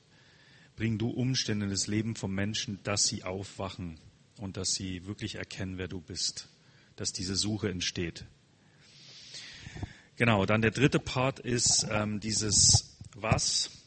bring 0.77 0.99
du 0.99 1.11
Umstände 1.11 1.67
in 1.67 1.71
das 1.71 1.89
Leben 1.89 2.15
von 2.15 2.33
Menschen, 2.33 2.79
dass 2.85 3.05
sie 3.05 3.25
aufwachen 3.25 3.99
und 4.39 4.57
dass 4.57 4.75
sie 4.75 5.07
wirklich 5.07 5.35
erkennen, 5.35 5.79
wer 5.79 5.89
du 5.89 6.01
bist, 6.01 6.49
dass 6.97 7.13
diese 7.13 7.35
Suche 7.35 7.69
entsteht. 7.69 8.25
Genau, 10.17 10.47
dann 10.47 10.63
der 10.63 10.71
dritte 10.71 11.01
Part 11.01 11.41
ist 11.41 11.87
ähm, 11.91 12.21
dieses 12.21 12.97
Was. 13.15 13.82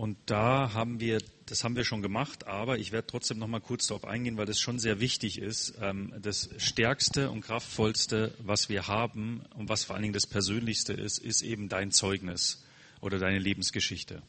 Und 0.00 0.16
da 0.24 0.72
haben 0.72 0.98
wir, 0.98 1.18
das 1.44 1.62
haben 1.62 1.76
wir 1.76 1.84
schon 1.84 2.00
gemacht, 2.00 2.46
aber 2.46 2.78
ich 2.78 2.90
werde 2.90 3.06
trotzdem 3.06 3.38
noch 3.38 3.48
mal 3.48 3.60
kurz 3.60 3.86
darauf 3.86 4.06
eingehen, 4.06 4.38
weil 4.38 4.46
das 4.46 4.58
schon 4.58 4.78
sehr 4.78 4.98
wichtig 4.98 5.38
ist. 5.38 5.74
Ähm, 5.78 6.14
das 6.22 6.48
Stärkste 6.56 7.30
und 7.30 7.42
Kraftvollste, 7.42 8.34
was 8.38 8.70
wir 8.70 8.88
haben 8.88 9.42
und 9.56 9.68
was 9.68 9.84
vor 9.84 9.94
allen 9.94 10.04
Dingen 10.04 10.14
das 10.14 10.26
Persönlichste 10.26 10.94
ist, 10.94 11.18
ist 11.18 11.42
eben 11.42 11.68
dein 11.68 11.90
Zeugnis 11.90 12.64
oder 13.02 13.18
deine 13.18 13.38
Lebensgeschichte. 13.38 14.22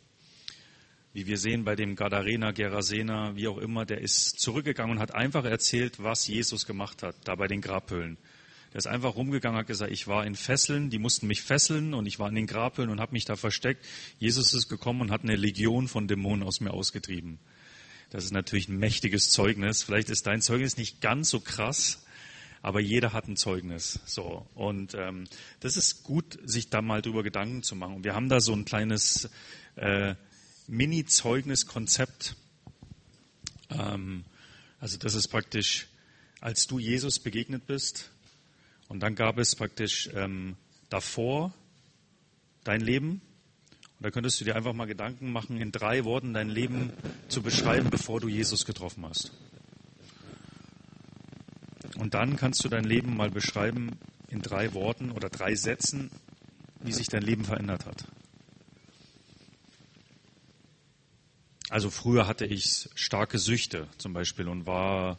Wie 1.13 1.25
wir 1.25 1.38
sehen 1.38 1.63
bei 1.63 1.77
dem 1.77 1.95
Gadarena, 1.95 2.51
Gerasena, 2.51 3.38
wie 3.38 3.47
auch 3.47 3.57
immer, 3.57 3.86
der 3.86 4.01
ist 4.01 4.41
zurückgegangen 4.41 4.97
und 4.97 5.01
hat 5.01 5.15
einfach 5.15 5.45
erzählt, 5.45 6.03
was 6.03 6.27
Jesus 6.27 6.65
gemacht 6.65 7.01
hat, 7.01 7.15
da 7.23 7.36
bei 7.36 7.47
den 7.47 7.62
Grabhöhlen. 7.62 8.17
Der 8.73 8.77
ist 8.77 8.88
einfach 8.88 9.15
rumgegangen, 9.15 9.60
hat 9.60 9.67
gesagt, 9.67 9.91
ich 9.91 10.07
war 10.07 10.25
in 10.25 10.36
Fesseln, 10.36 10.89
die 10.89 10.99
mussten 10.99 11.27
mich 11.27 11.41
fesseln 11.41 11.93
und 11.93 12.05
ich 12.05 12.19
war 12.19 12.29
in 12.29 12.36
den 12.36 12.47
Grabhöhlen 12.47 12.89
und 12.89 13.01
habe 13.01 13.12
mich 13.12 13.25
da 13.25 13.36
versteckt. 13.36 13.86
Jesus 14.17 14.53
ist 14.53 14.69
gekommen 14.69 15.01
und 15.01 15.12
hat 15.12 15.23
eine 15.23 15.36
Legion 15.36 15.89
von 15.89 16.07
Dämonen 16.07 16.43
aus 16.43 16.62
mir 16.62 16.71
ausgetrieben. 16.71 17.39
Das 18.12 18.23
ist 18.23 18.31
natürlich 18.31 18.69
ein 18.69 18.77
mächtiges 18.77 19.29
Zeugnis. 19.29 19.84
Vielleicht 19.84 20.10
ist 20.10 20.25
dein 20.25 20.41
Zeugnis 20.41 20.77
nicht 20.77 21.01
ganz 21.01 21.29
so 21.29 21.41
krass, 21.41 22.05
aber 22.62 22.79
jeder 22.79 23.12
hat 23.12 23.27
ein 23.27 23.36
Zeugnis. 23.36 23.99
So 24.05 24.47
und 24.55 24.93
ähm, 24.95 25.25
das 25.60 25.75
ist 25.75 26.03
gut, 26.03 26.39
sich 26.45 26.69
da 26.69 26.81
mal 26.81 27.01
drüber 27.01 27.23
Gedanken 27.23 27.63
zu 27.63 27.75
machen. 27.75 28.05
Wir 28.05 28.15
haben 28.15 28.29
da 28.29 28.39
so 28.39 28.53
ein 28.53 28.63
kleines 28.63 29.29
äh, 29.75 30.15
Mini-Zeugnis-Konzept. 30.67 32.38
Ähm, 33.69 34.23
also 34.79 34.97
das 34.97 35.13
ist 35.13 35.27
praktisch, 35.27 35.88
als 36.39 36.67
du 36.67 36.79
Jesus 36.79 37.19
begegnet 37.19 37.67
bist, 37.67 38.12
und 38.91 38.99
dann 38.99 39.15
gab 39.15 39.38
es 39.38 39.56
praktisch 39.56 40.10
ähm, 40.15 40.58
davor 40.89 41.54
dein 42.65 42.82
Leben. 42.82 43.21
Und 43.97 44.01
da 44.01 44.12
könntest 44.12 44.41
du 44.41 44.43
dir 44.43 44.58
einfach 44.58 44.73
mal 44.73 44.86
Gedanken 44.86 45.32
machen, 45.32 45.62
in 45.62 45.71
drei 45.71 46.04
Worten 46.04 46.34
dein 46.34 46.49
Leben 46.49 46.91
zu 47.30 47.41
beschreiben, 47.41 47.89
bevor 47.89 48.19
du 48.19 48.27
Jesus 48.27 48.65
getroffen 48.65 49.06
hast. 49.06 49.32
Und 51.99 52.15
dann 52.15 52.36
kannst 52.36 52.65
du 52.65 52.67
dein 52.67 52.84
Leben 52.84 53.15
mal 53.15 53.32
beschreiben 53.32 53.97
in 54.27 54.41
drei 54.41 54.73
Worten 54.73 55.12
oder 55.12 55.30
drei 55.30 55.56
Sätzen, 55.56 56.12
wie 56.82 56.91
sich 56.91 57.08
dein 57.08 57.23
Leben 57.23 57.45
verändert 57.45 57.86
hat. 57.86 58.04
Also 61.69 61.89
früher 61.89 62.27
hatte 62.27 62.45
ich 62.45 62.89
starke 62.95 63.39
Süchte 63.39 63.88
zum 63.97 64.12
Beispiel 64.12 64.49
und 64.49 64.65
war, 64.65 65.17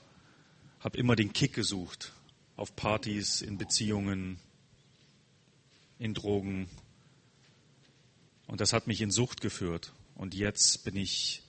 habe 0.81 0.99
immer 0.99 1.17
den 1.17 1.33
Kick 1.33 1.55
gesucht 1.55 2.13
auf 2.57 2.77
Partys, 2.77 3.41
in 3.41 3.59
Beziehungen, 3.59 4.39
in 5.99 6.15
Drogen. 6.15 6.69
Und 8.47 8.61
das 8.61 8.73
hat 8.73 8.87
mich 8.87 9.01
in 9.01 9.11
Sucht 9.11 9.41
geführt. 9.41 9.93
Und 10.15 10.35
jetzt 10.35 10.85
bin 10.85 10.97
ich, 10.97 11.43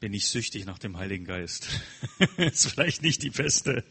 bin 0.00 0.12
ich 0.12 0.28
süchtig 0.28 0.66
nach 0.66 0.78
dem 0.78 0.98
Heiligen 0.98 1.24
Geist. 1.24 1.68
ist 2.36 2.68
vielleicht 2.68 3.02
nicht 3.02 3.22
die 3.22 3.30
beste, 3.30 3.84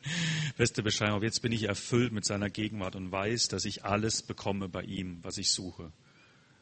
beste 0.57 0.83
Beschreibung, 0.83 1.15
aber 1.15 1.25
jetzt 1.25 1.41
bin 1.41 1.51
ich 1.51 1.63
erfüllt 1.63 2.11
mit 2.11 2.25
seiner 2.25 2.49
Gegenwart 2.49 2.95
und 2.95 3.11
weiß, 3.11 3.47
dass 3.47 3.65
ich 3.65 3.83
alles 3.83 4.21
bekomme 4.21 4.69
bei 4.69 4.83
ihm, 4.83 5.19
was 5.23 5.37
ich 5.37 5.51
suche. 5.51 5.91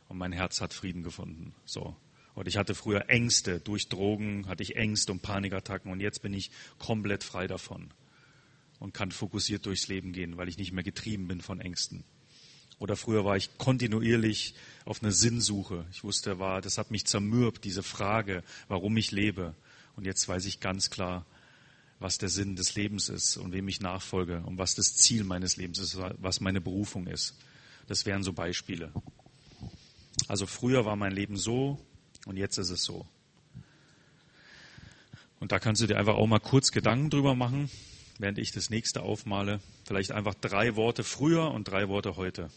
Und 0.07 0.17
mein 0.17 0.31
Herz 0.31 0.61
hat 0.61 0.73
Frieden 0.73 1.03
gefunden. 1.03 1.53
So. 1.65 1.95
Und 2.33 2.47
ich 2.47 2.55
hatte 2.55 2.75
früher 2.75 3.09
Ängste. 3.09 3.59
Durch 3.59 3.89
Drogen 3.89 4.47
hatte 4.47 4.63
ich 4.63 4.77
Ängste 4.77 5.11
und 5.11 5.21
Panikattacken 5.21 5.91
und 5.91 5.99
jetzt 5.99 6.21
bin 6.21 6.33
ich 6.33 6.51
komplett 6.77 7.23
frei 7.23 7.47
davon 7.47 7.93
und 8.81 8.95
kann 8.95 9.11
fokussiert 9.11 9.67
durchs 9.67 9.87
Leben 9.87 10.11
gehen, 10.11 10.37
weil 10.37 10.49
ich 10.49 10.57
nicht 10.57 10.71
mehr 10.71 10.83
getrieben 10.83 11.27
bin 11.27 11.39
von 11.39 11.61
Ängsten. 11.61 12.03
Oder 12.79 12.95
früher 12.95 13.23
war 13.23 13.37
ich 13.37 13.55
kontinuierlich 13.59 14.55
auf 14.85 15.03
einer 15.03 15.11
Sinnsuche. 15.11 15.85
Ich 15.91 16.03
wusste, 16.03 16.39
war, 16.39 16.61
das 16.61 16.79
hat 16.79 16.89
mich 16.89 17.05
zermürbt, 17.05 17.63
diese 17.63 17.83
Frage, 17.83 18.43
warum 18.67 18.97
ich 18.97 19.11
lebe. 19.11 19.53
Und 19.95 20.07
jetzt 20.07 20.27
weiß 20.27 20.45
ich 20.45 20.61
ganz 20.61 20.89
klar, 20.89 21.27
was 21.99 22.17
der 22.17 22.29
Sinn 22.29 22.55
des 22.55 22.73
Lebens 22.73 23.07
ist 23.07 23.37
und 23.37 23.51
wem 23.51 23.67
ich 23.67 23.81
nachfolge 23.81 24.41
und 24.47 24.57
was 24.57 24.73
das 24.73 24.95
Ziel 24.95 25.23
meines 25.25 25.57
Lebens 25.57 25.77
ist, 25.77 25.99
was 26.17 26.41
meine 26.41 26.59
Berufung 26.59 27.05
ist. 27.05 27.37
Das 27.85 28.07
wären 28.07 28.23
so 28.23 28.33
Beispiele. 28.33 28.91
Also 30.27 30.47
früher 30.47 30.85
war 30.85 30.95
mein 30.95 31.11
Leben 31.11 31.37
so 31.37 31.79
und 32.25 32.35
jetzt 32.35 32.57
ist 32.57 32.71
es 32.71 32.83
so. 32.83 33.05
Und 35.39 35.51
da 35.51 35.59
kannst 35.59 35.83
du 35.83 35.87
dir 35.87 35.99
einfach 35.99 36.15
auch 36.15 36.25
mal 36.25 36.39
kurz 36.39 36.71
Gedanken 36.71 37.11
drüber 37.11 37.35
machen 37.35 37.69
während 38.21 38.37
ich 38.37 38.51
das 38.51 38.69
nächste 38.69 39.01
aufmale, 39.01 39.59
vielleicht 39.85 40.11
einfach 40.11 40.35
drei 40.35 40.75
Worte 40.75 41.03
früher 41.03 41.51
und 41.51 41.67
drei 41.67 41.89
Worte 41.89 42.15
heute. 42.15 42.49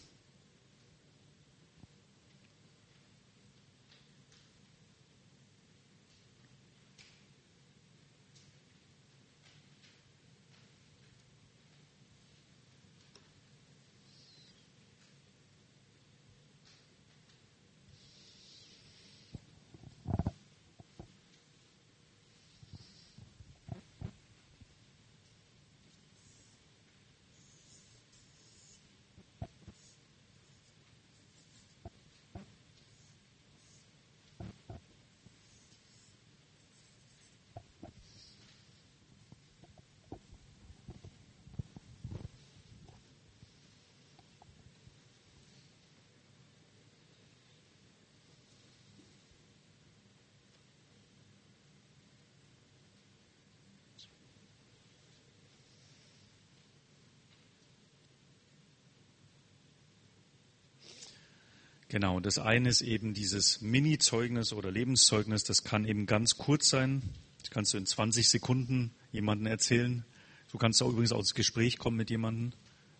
Genau, 61.87 62.19
das 62.19 62.39
eine 62.39 62.69
ist 62.69 62.81
eben 62.81 63.13
dieses 63.13 63.61
Mini-Zeugnis 63.61 64.53
oder 64.53 64.71
Lebenszeugnis, 64.71 65.43
das 65.43 65.63
kann 65.63 65.85
eben 65.85 66.07
ganz 66.07 66.37
kurz 66.37 66.69
sein. 66.69 67.03
Das 67.41 67.51
kannst 67.51 67.73
du 67.73 67.77
in 67.77 67.85
20 67.85 68.27
Sekunden 68.27 68.95
jemandem 69.11 69.45
erzählen. 69.47 70.03
Du 70.51 70.57
kannst 70.57 70.81
auch 70.81 70.89
übrigens 70.89 71.11
auch 71.11 71.19
ins 71.19 71.35
Gespräch 71.35 71.77
kommen 71.77 71.97
mit 71.97 72.09
jemandem. 72.09 72.53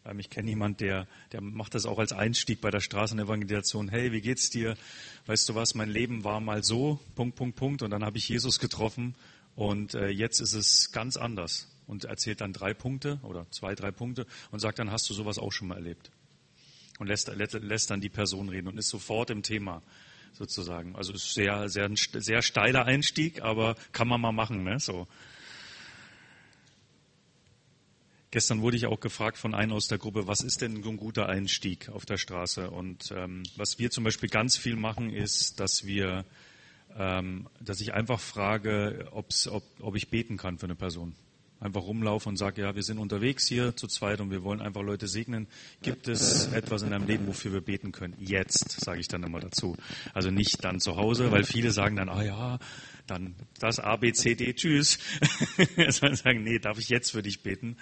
Ähm, 0.05 0.19
ich 0.19 0.29
kenne 0.29 0.49
jemanden, 0.49 0.77
der, 0.77 1.07
der 1.31 1.41
macht 1.41 1.73
das 1.73 1.85
auch 1.87 1.97
als 1.97 2.13
Einstieg 2.13 2.61
bei 2.61 2.69
der 2.69 2.79
Straßenevangelisation. 2.79 3.89
Hey, 3.89 4.11
wie 4.11 4.21
geht's 4.21 4.51
dir? 4.51 4.77
Weißt 5.25 5.49
du 5.49 5.55
was, 5.55 5.73
mein 5.73 5.89
Leben 5.89 6.23
war 6.23 6.39
mal 6.39 6.63
so, 6.63 6.99
Punkt, 7.15 7.35
Punkt, 7.35 7.55
Punkt. 7.55 7.81
Und 7.81 7.89
dann 7.89 8.03
habe 8.03 8.17
ich 8.17 8.29
Jesus 8.29 8.59
getroffen 8.59 9.15
und 9.55 9.95
äh, 9.95 10.09
jetzt 10.09 10.41
ist 10.41 10.53
es 10.53 10.91
ganz 10.91 11.17
anders. 11.17 11.71
Und 11.87 12.05
erzählt 12.05 12.41
dann 12.41 12.51
drei 12.51 12.73
Punkte 12.73 13.19
oder 13.21 13.45
zwei, 13.51 13.75
drei 13.75 13.91
Punkte 13.91 14.25
und 14.51 14.59
sagt 14.59 14.79
dann, 14.79 14.91
hast 14.91 15.09
du 15.09 15.13
sowas 15.13 15.37
auch 15.37 15.51
schon 15.51 15.67
mal 15.67 15.75
erlebt? 15.75 16.11
Und 16.99 17.07
lässt, 17.07 17.27
lässt 17.27 17.89
dann 17.89 18.01
die 18.01 18.09
Person 18.09 18.49
reden 18.49 18.67
und 18.67 18.77
ist 18.77 18.89
sofort 18.89 19.29
im 19.29 19.43
Thema 19.43 19.81
sozusagen. 20.33 20.95
Also 20.95 21.13
ist 21.13 21.33
sehr, 21.33 21.69
sehr, 21.69 21.89
sehr 21.95 22.41
steiler 22.41 22.85
Einstieg, 22.85 23.41
aber 23.41 23.75
kann 23.91 24.07
man 24.07 24.21
mal 24.21 24.31
machen, 24.31 24.63
ne? 24.63 24.79
So. 24.79 25.07
Gestern 28.31 28.61
wurde 28.61 28.75
ich 28.75 28.85
auch 28.85 28.99
gefragt 28.99 29.37
von 29.37 29.55
einem 29.55 29.71
aus 29.71 29.87
der 29.87 29.97
Gruppe, 29.97 30.27
was 30.27 30.41
ist 30.41 30.61
denn 30.61 30.83
ein 30.83 30.97
guter 30.97 31.29
Einstieg 31.29 31.87
auf 31.89 32.05
der 32.05 32.17
Straße? 32.17 32.69
Und 32.69 33.13
ähm, 33.15 33.43
was 33.55 33.79
wir 33.79 33.91
zum 33.91 34.03
Beispiel 34.03 34.27
ganz 34.27 34.57
viel 34.57 34.75
machen, 34.75 35.09
ist, 35.09 35.61
dass 35.61 35.85
wir, 35.85 36.25
ähm, 36.97 37.47
dass 37.61 37.79
ich 37.79 37.93
einfach 37.93 38.19
frage, 38.19 39.07
ob, 39.11 39.27
ob 39.79 39.95
ich 39.95 40.09
beten 40.09 40.35
kann 40.35 40.57
für 40.57 40.65
eine 40.65 40.75
Person 40.75 41.15
einfach 41.59 41.83
rumlaufe 41.83 42.29
und 42.29 42.37
sage, 42.37 42.61
ja, 42.61 42.75
wir 42.75 42.83
sind 42.83 42.97
unterwegs 42.97 43.47
hier 43.47 43.75
zu 43.75 43.87
zweit 43.87 44.21
und 44.21 44.29
wir 44.31 44.43
wollen 44.43 44.61
einfach 44.61 44.81
Leute 44.81 45.07
segnen. 45.07 45.47
Gibt 45.81 46.07
es 46.07 46.47
etwas 46.53 46.83
in 46.83 46.91
deinem 46.91 47.07
Leben, 47.07 47.27
wofür 47.27 47.53
wir 47.53 47.61
beten 47.61 47.91
können? 47.91 48.15
Jetzt, 48.19 48.81
sage 48.81 48.99
ich 48.99 49.07
dann 49.07 49.23
immer 49.23 49.39
dazu. 49.39 49.75
Also 50.13 50.31
nicht 50.31 50.63
dann 50.63 50.79
zu 50.79 50.95
Hause, 50.95 51.31
weil 51.31 51.43
viele 51.43 51.71
sagen 51.71 51.95
dann, 51.95 52.09
ah 52.09 52.23
ja, 52.23 52.59
dann 53.07 53.35
das 53.59 53.79
A, 53.79 53.95
B, 53.95 54.11
C, 54.13 54.35
D, 54.35 54.53
tschüss. 54.53 54.99
Sondern 55.89 56.15
sagen, 56.15 56.43
nee, 56.43 56.59
darf 56.59 56.77
ich 56.77 56.89
jetzt 56.89 57.11
für 57.11 57.23
dich 57.23 57.41
beten? 57.41 57.77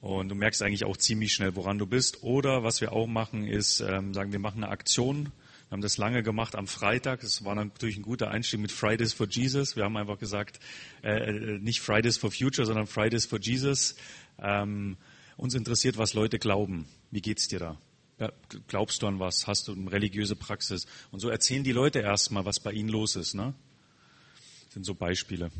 Und 0.00 0.28
du 0.28 0.34
merkst 0.34 0.62
eigentlich 0.62 0.84
auch 0.84 0.98
ziemlich 0.98 1.32
schnell, 1.32 1.56
woran 1.56 1.78
du 1.78 1.86
bist. 1.86 2.22
Oder 2.22 2.62
was 2.62 2.80
wir 2.80 2.92
auch 2.92 3.06
machen, 3.06 3.46
ist, 3.46 3.80
ähm, 3.80 4.12
sagen 4.12 4.32
wir 4.32 4.38
machen 4.38 4.62
eine 4.62 4.70
Aktion 4.70 5.32
haben 5.74 5.82
das 5.82 5.98
lange 5.98 6.22
gemacht 6.22 6.54
am 6.54 6.68
Freitag. 6.68 7.22
Das 7.22 7.44
war 7.44 7.56
natürlich 7.56 7.96
ein 7.96 8.02
guter 8.02 8.30
Einstieg 8.30 8.60
mit 8.60 8.70
Fridays 8.70 9.12
for 9.12 9.26
Jesus. 9.28 9.74
Wir 9.74 9.82
haben 9.82 9.96
einfach 9.96 10.20
gesagt, 10.20 10.60
äh, 11.02 11.16
äh, 11.16 11.58
nicht 11.58 11.80
Fridays 11.80 12.16
for 12.16 12.30
Future, 12.30 12.64
sondern 12.64 12.86
Fridays 12.86 13.26
for 13.26 13.40
Jesus. 13.40 13.96
Ähm, 14.38 14.96
uns 15.36 15.54
interessiert, 15.54 15.98
was 15.98 16.14
Leute 16.14 16.38
glauben. 16.38 16.86
Wie 17.10 17.20
geht's 17.20 17.48
dir 17.48 17.58
da? 17.58 17.80
Glaubst 18.68 19.02
du 19.02 19.08
an 19.08 19.18
was? 19.18 19.48
Hast 19.48 19.66
du 19.66 19.72
eine 19.72 19.90
religiöse 19.90 20.36
Praxis? 20.36 20.86
Und 21.10 21.18
so 21.18 21.28
erzählen 21.28 21.64
die 21.64 21.72
Leute 21.72 21.98
erstmal, 21.98 22.44
was 22.44 22.60
bei 22.60 22.70
ihnen 22.70 22.88
los 22.88 23.16
ist. 23.16 23.34
Ne? 23.34 23.52
Das 24.66 24.74
sind 24.74 24.84
so 24.84 24.94
Beispiele. 24.94 25.50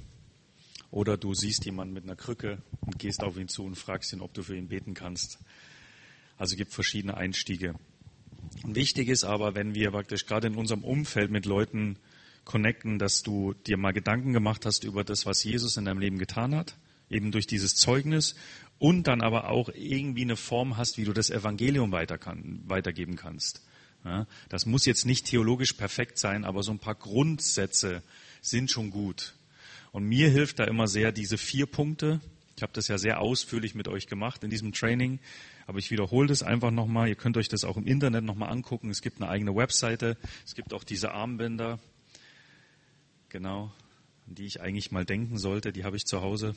Oder 0.93 1.17
du 1.17 1.35
siehst 1.35 1.65
jemanden 1.65 1.93
mit 1.93 2.05
einer 2.05 2.15
Krücke 2.15 2.63
und 2.83 3.01
gehst 3.01 3.25
auf 3.25 3.37
ihn 3.37 3.49
zu 3.49 3.65
und 3.65 3.75
fragst 3.75 4.13
ihn, 4.13 4.21
ob 4.21 4.33
du 4.33 4.45
für 4.45 4.57
ihn 4.57 4.69
beten 4.69 4.95
kannst. 4.95 5.41
Also 6.39 6.55
gibt 6.55 6.73
verschiedene 6.73 7.17
Einstiege. 7.17 7.75
Wichtig 8.65 9.09
ist 9.09 9.25
aber, 9.25 9.55
wenn 9.55 9.75
wir 9.75 9.91
praktisch 9.91 10.27
gerade 10.27 10.47
in 10.47 10.57
unserem 10.57 10.85
Umfeld 10.85 11.31
mit 11.31 11.47
Leuten 11.47 11.99
connecten, 12.45 12.99
dass 12.99 13.23
du 13.23 13.55
dir 13.55 13.77
mal 13.77 13.93
Gedanken 13.93 14.33
gemacht 14.33 14.67
hast 14.67 14.85
über 14.85 15.05
das, 15.05 15.27
was 15.27 15.45
Jesus 15.45 15.77
in 15.77 15.85
deinem 15.85 15.99
Leben 15.99 16.19
getan 16.19 16.55
hat, 16.55 16.77
eben 17.11 17.33
durch 17.33 17.47
dieses 17.47 17.75
Zeugnis 17.75 18.35
und 18.79 19.07
dann 19.07 19.21
aber 19.23 19.49
auch 19.49 19.69
irgendwie 19.75 20.23
eine 20.23 20.37
Form 20.37 20.77
hast, 20.77 20.99
wie 20.99 21.05
du 21.05 21.13
das 21.13 21.31
Evangelium 21.31 21.93
weiter 21.93 22.19
kann, 22.19 22.61
weitergeben 22.67 23.17
kannst. 23.17 23.63
Ja, 24.05 24.27
das 24.51 24.67
muss 24.67 24.85
jetzt 24.85 25.07
nicht 25.07 25.27
theologisch 25.27 25.73
perfekt 25.73 26.19
sein, 26.19 26.45
aber 26.45 26.63
so 26.63 26.73
ein 26.73 26.79
paar 26.79 26.95
Grundsätze 26.95 28.03
sind 28.43 28.71
schon 28.71 28.91
gut. 28.91 29.35
Und 29.93 30.05
mir 30.05 30.29
hilft 30.29 30.59
da 30.59 30.65
immer 30.65 30.89
sehr 30.89 31.13
diese 31.13 31.39
vier 31.39 31.67
Punkte. 31.67 32.21
Ich 32.57 32.63
habe 32.63 32.73
das 32.75 32.89
ja 32.89 32.99
sehr 32.99 33.21
ausführlich 33.21 33.75
mit 33.75 33.89
euch 33.89 34.07
gemacht 34.07 34.45
in 34.45 34.51
diesem 34.51 34.73
Training. 34.73 35.21
Aber 35.67 35.79
ich 35.79 35.91
wiederhole 35.91 36.29
das 36.29 36.43
einfach 36.43 36.71
nochmal. 36.71 37.09
Ihr 37.09 37.15
könnt 37.15 37.37
euch 37.37 37.49
das 37.49 37.65
auch 37.65 37.77
im 37.77 37.87
Internet 37.87 38.25
nochmal 38.25 38.51
angucken. 38.51 38.91
Es 38.91 39.03
gibt 39.03 39.21
eine 39.21 39.31
eigene 39.31 39.55
Webseite. 39.57 40.17
Es 40.45 40.55
gibt 40.55 40.75
auch 40.75 40.85
diese 40.85 41.13
Armbänder. 41.13 41.79
Genau. 43.31 43.73
An 44.27 44.35
die 44.35 44.47
ich 44.47 44.61
eigentlich 44.61 44.91
mal 44.91 45.05
denken 45.05 45.39
sollte. 45.39 45.73
Die 45.73 45.85
habe 45.85 45.97
ich 45.97 46.05
zu 46.05 46.21
Hause. 46.21 46.55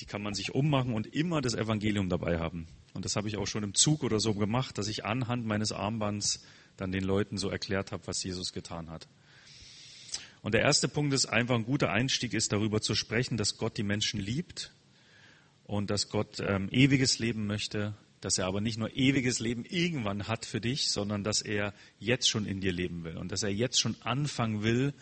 Die 0.00 0.06
kann 0.06 0.22
man 0.22 0.34
sich 0.34 0.54
ummachen 0.54 0.94
und 0.94 1.08
immer 1.08 1.40
das 1.40 1.54
Evangelium 1.54 2.08
dabei 2.08 2.38
haben. 2.38 2.66
Und 2.94 3.04
das 3.04 3.16
habe 3.16 3.28
ich 3.28 3.36
auch 3.36 3.46
schon 3.46 3.64
im 3.64 3.74
Zug 3.74 4.04
oder 4.04 4.20
so 4.20 4.34
gemacht, 4.34 4.78
dass 4.78 4.86
ich 4.86 5.04
anhand 5.04 5.44
meines 5.44 5.72
Armbands 5.72 6.44
dann 6.76 6.92
den 6.92 7.04
Leuten 7.04 7.38
so 7.38 7.48
erklärt 7.48 7.92
habe, 7.92 8.06
was 8.06 8.22
Jesus 8.22 8.52
getan 8.52 8.90
hat. 8.90 9.08
Und 10.42 10.54
der 10.54 10.62
erste 10.62 10.88
Punkt 10.88 11.14
ist 11.14 11.26
einfach 11.26 11.54
ein 11.54 11.64
guter 11.64 11.90
Einstieg 11.90 12.34
ist, 12.34 12.52
darüber 12.52 12.80
zu 12.80 12.94
sprechen, 12.94 13.36
dass 13.36 13.58
Gott 13.58 13.76
die 13.78 13.84
Menschen 13.84 14.18
liebt 14.20 14.72
und 15.64 15.90
dass 15.90 16.08
Gott 16.08 16.40
ähm, 16.40 16.68
ewiges 16.70 17.18
Leben 17.18 17.46
möchte, 17.46 17.94
dass 18.22 18.38
er 18.38 18.46
aber 18.46 18.60
nicht 18.60 18.78
nur 18.78 18.96
ewiges 18.96 19.40
Leben 19.40 19.64
irgendwann 19.64 20.28
hat 20.28 20.46
für 20.46 20.60
dich, 20.60 20.90
sondern 20.90 21.24
dass 21.24 21.42
er 21.42 21.74
jetzt 21.98 22.30
schon 22.30 22.46
in 22.46 22.60
dir 22.60 22.72
leben 22.72 23.04
will 23.04 23.18
und 23.18 23.32
dass 23.32 23.42
er 23.42 23.52
jetzt 23.52 23.80
schon 23.80 23.96
anfangen 24.00 24.62
will, 24.62 24.94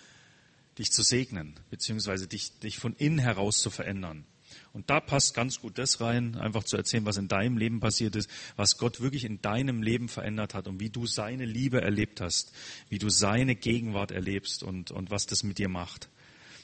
dich 0.78 0.90
zu 0.90 1.02
segnen, 1.02 1.54
beziehungsweise 1.70 2.26
dich, 2.26 2.59
dich 2.61 2.78
von 2.78 2.96
innen 2.96 3.18
heraus 3.18 3.59
zu 3.59 3.70
verändern. 3.70 4.24
Und 4.72 4.88
da 4.88 5.00
passt 5.00 5.35
ganz 5.35 5.61
gut 5.61 5.78
das 5.78 6.00
rein, 6.00 6.37
einfach 6.37 6.64
zu 6.64 6.76
erzählen, 6.76 7.04
was 7.04 7.18
in 7.18 7.28
deinem 7.28 7.59
Leben 7.59 7.80
passiert 7.80 8.16
ist, 8.16 8.30
was 8.56 8.78
Gott 8.78 9.00
wirklich 9.00 9.24
in 9.24 9.42
deinem 9.42 9.83
Leben 9.83 10.09
verändert 10.09 10.54
hat 10.54 10.66
und 10.66 10.80
wie 10.80 10.90
du 10.90 11.06
seine 11.06 11.44
Liebe 11.44 11.83
erlebt 11.83 12.20
hast, 12.20 12.52
wie 12.88 12.98
du 12.98 13.11
seine 13.11 13.54
Gegenwart 13.54 14.12
erlebst 14.12 14.62
und, 14.62 14.90
und 14.90 15.11
was 15.11 15.26
das 15.26 15.42
mit 15.42 15.59
dir 15.59 15.68
macht. 15.68 16.09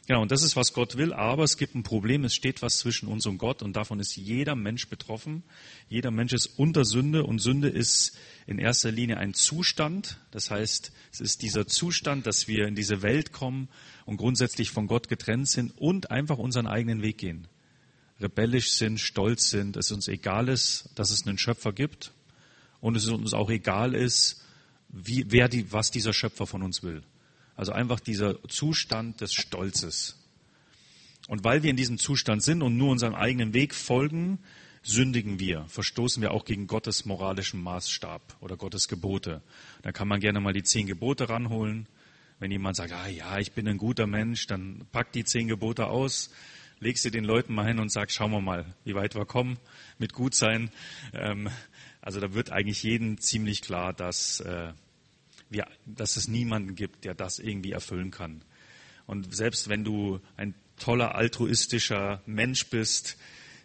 Ja, 0.08 0.18
und 0.18 0.30
das 0.30 0.44
ist, 0.44 0.54
was 0.54 0.72
Gott 0.72 0.96
will, 0.96 1.12
aber 1.12 1.42
es 1.42 1.56
gibt 1.56 1.74
ein 1.74 1.82
Problem, 1.82 2.22
es 2.22 2.34
steht 2.34 2.62
was 2.62 2.78
zwischen 2.78 3.08
uns 3.08 3.26
und 3.26 3.38
Gott 3.38 3.60
und 3.62 3.74
davon 3.74 3.98
ist 3.98 4.14
jeder 4.14 4.54
Mensch 4.54 4.88
betroffen. 4.88 5.42
Jeder 5.88 6.12
Mensch 6.12 6.32
ist 6.32 6.46
unter 6.58 6.84
Sünde 6.84 7.24
und 7.24 7.40
Sünde 7.40 7.68
ist 7.68 8.16
in 8.46 8.60
erster 8.60 8.92
Linie 8.92 9.16
ein 9.16 9.34
Zustand. 9.34 10.20
Das 10.30 10.52
heißt, 10.52 10.92
es 11.12 11.20
ist 11.20 11.42
dieser 11.42 11.66
Zustand, 11.66 12.24
dass 12.24 12.46
wir 12.46 12.68
in 12.68 12.76
diese 12.76 13.02
Welt 13.02 13.32
kommen 13.32 13.68
und 14.04 14.16
grundsätzlich 14.16 14.70
von 14.70 14.86
Gott 14.86 15.08
getrennt 15.08 15.48
sind 15.48 15.72
und 15.76 16.12
einfach 16.12 16.38
unseren 16.38 16.68
eigenen 16.68 17.02
Weg 17.02 17.18
gehen. 17.18 17.48
Rebellisch 18.20 18.70
sind, 18.74 19.00
stolz 19.00 19.50
sind, 19.50 19.76
es 19.76 19.90
uns 19.90 20.06
egal 20.06 20.48
ist, 20.48 20.88
dass 20.94 21.10
es 21.10 21.26
einen 21.26 21.36
Schöpfer 21.36 21.72
gibt 21.72 22.12
und 22.80 22.96
es 22.96 23.08
uns 23.08 23.34
auch 23.34 23.50
egal 23.50 23.92
ist, 23.92 24.44
wie, 24.88 25.24
wer 25.32 25.48
die, 25.48 25.72
was 25.72 25.90
dieser 25.90 26.12
Schöpfer 26.12 26.46
von 26.46 26.62
uns 26.62 26.84
will. 26.84 27.02
Also 27.56 27.72
einfach 27.72 28.00
dieser 28.00 28.42
Zustand 28.48 29.20
des 29.20 29.32
Stolzes. 29.32 30.22
Und 31.28 31.42
weil 31.42 31.62
wir 31.62 31.70
in 31.70 31.76
diesem 31.76 31.98
Zustand 31.98 32.42
sind 32.42 32.62
und 32.62 32.76
nur 32.76 32.90
unserem 32.90 33.14
eigenen 33.14 33.52
Weg 33.52 33.74
folgen, 33.74 34.38
sündigen 34.82 35.40
wir, 35.40 35.64
verstoßen 35.66 36.22
wir 36.22 36.30
auch 36.30 36.44
gegen 36.44 36.68
Gottes 36.68 37.04
moralischen 37.04 37.60
Maßstab 37.60 38.36
oder 38.40 38.56
Gottes 38.56 38.86
Gebote. 38.86 39.42
Da 39.82 39.90
kann 39.90 40.06
man 40.06 40.20
gerne 40.20 40.38
mal 40.38 40.52
die 40.52 40.62
zehn 40.62 40.86
Gebote 40.86 41.28
ranholen. 41.28 41.88
Wenn 42.38 42.52
jemand 42.52 42.76
sagt, 42.76 42.92
ah 42.92 43.08
ja, 43.08 43.38
ich 43.38 43.52
bin 43.52 43.66
ein 43.66 43.78
guter 43.78 44.06
Mensch, 44.06 44.46
dann 44.46 44.86
pack 44.92 45.10
die 45.10 45.24
zehn 45.24 45.48
Gebote 45.48 45.86
aus, 45.86 46.30
leg 46.78 46.98
sie 46.98 47.10
den 47.10 47.24
Leuten 47.24 47.54
mal 47.54 47.66
hin 47.66 47.80
und 47.80 47.90
sag, 47.90 48.12
schauen 48.12 48.30
wir 48.30 48.40
mal, 48.40 48.64
wie 48.84 48.94
weit 48.94 49.16
wir 49.16 49.24
kommen 49.24 49.58
mit 49.98 50.12
Gutsein. 50.12 50.70
Ähm, 51.12 51.48
also 52.00 52.20
da 52.20 52.34
wird 52.34 52.52
eigentlich 52.52 52.84
jedem 52.84 53.18
ziemlich 53.18 53.62
klar, 53.62 53.92
dass 53.92 54.38
äh, 54.40 54.72
wir, 55.50 55.66
dass 55.84 56.16
es 56.16 56.28
niemanden 56.28 56.74
gibt, 56.74 57.04
der 57.04 57.14
das 57.14 57.38
irgendwie 57.38 57.72
erfüllen 57.72 58.10
kann. 58.10 58.42
Und 59.06 59.34
selbst 59.34 59.68
wenn 59.68 59.84
du 59.84 60.20
ein 60.36 60.54
toller 60.76 61.14
altruistischer 61.14 62.22
Mensch 62.26 62.68
bist, 62.68 63.16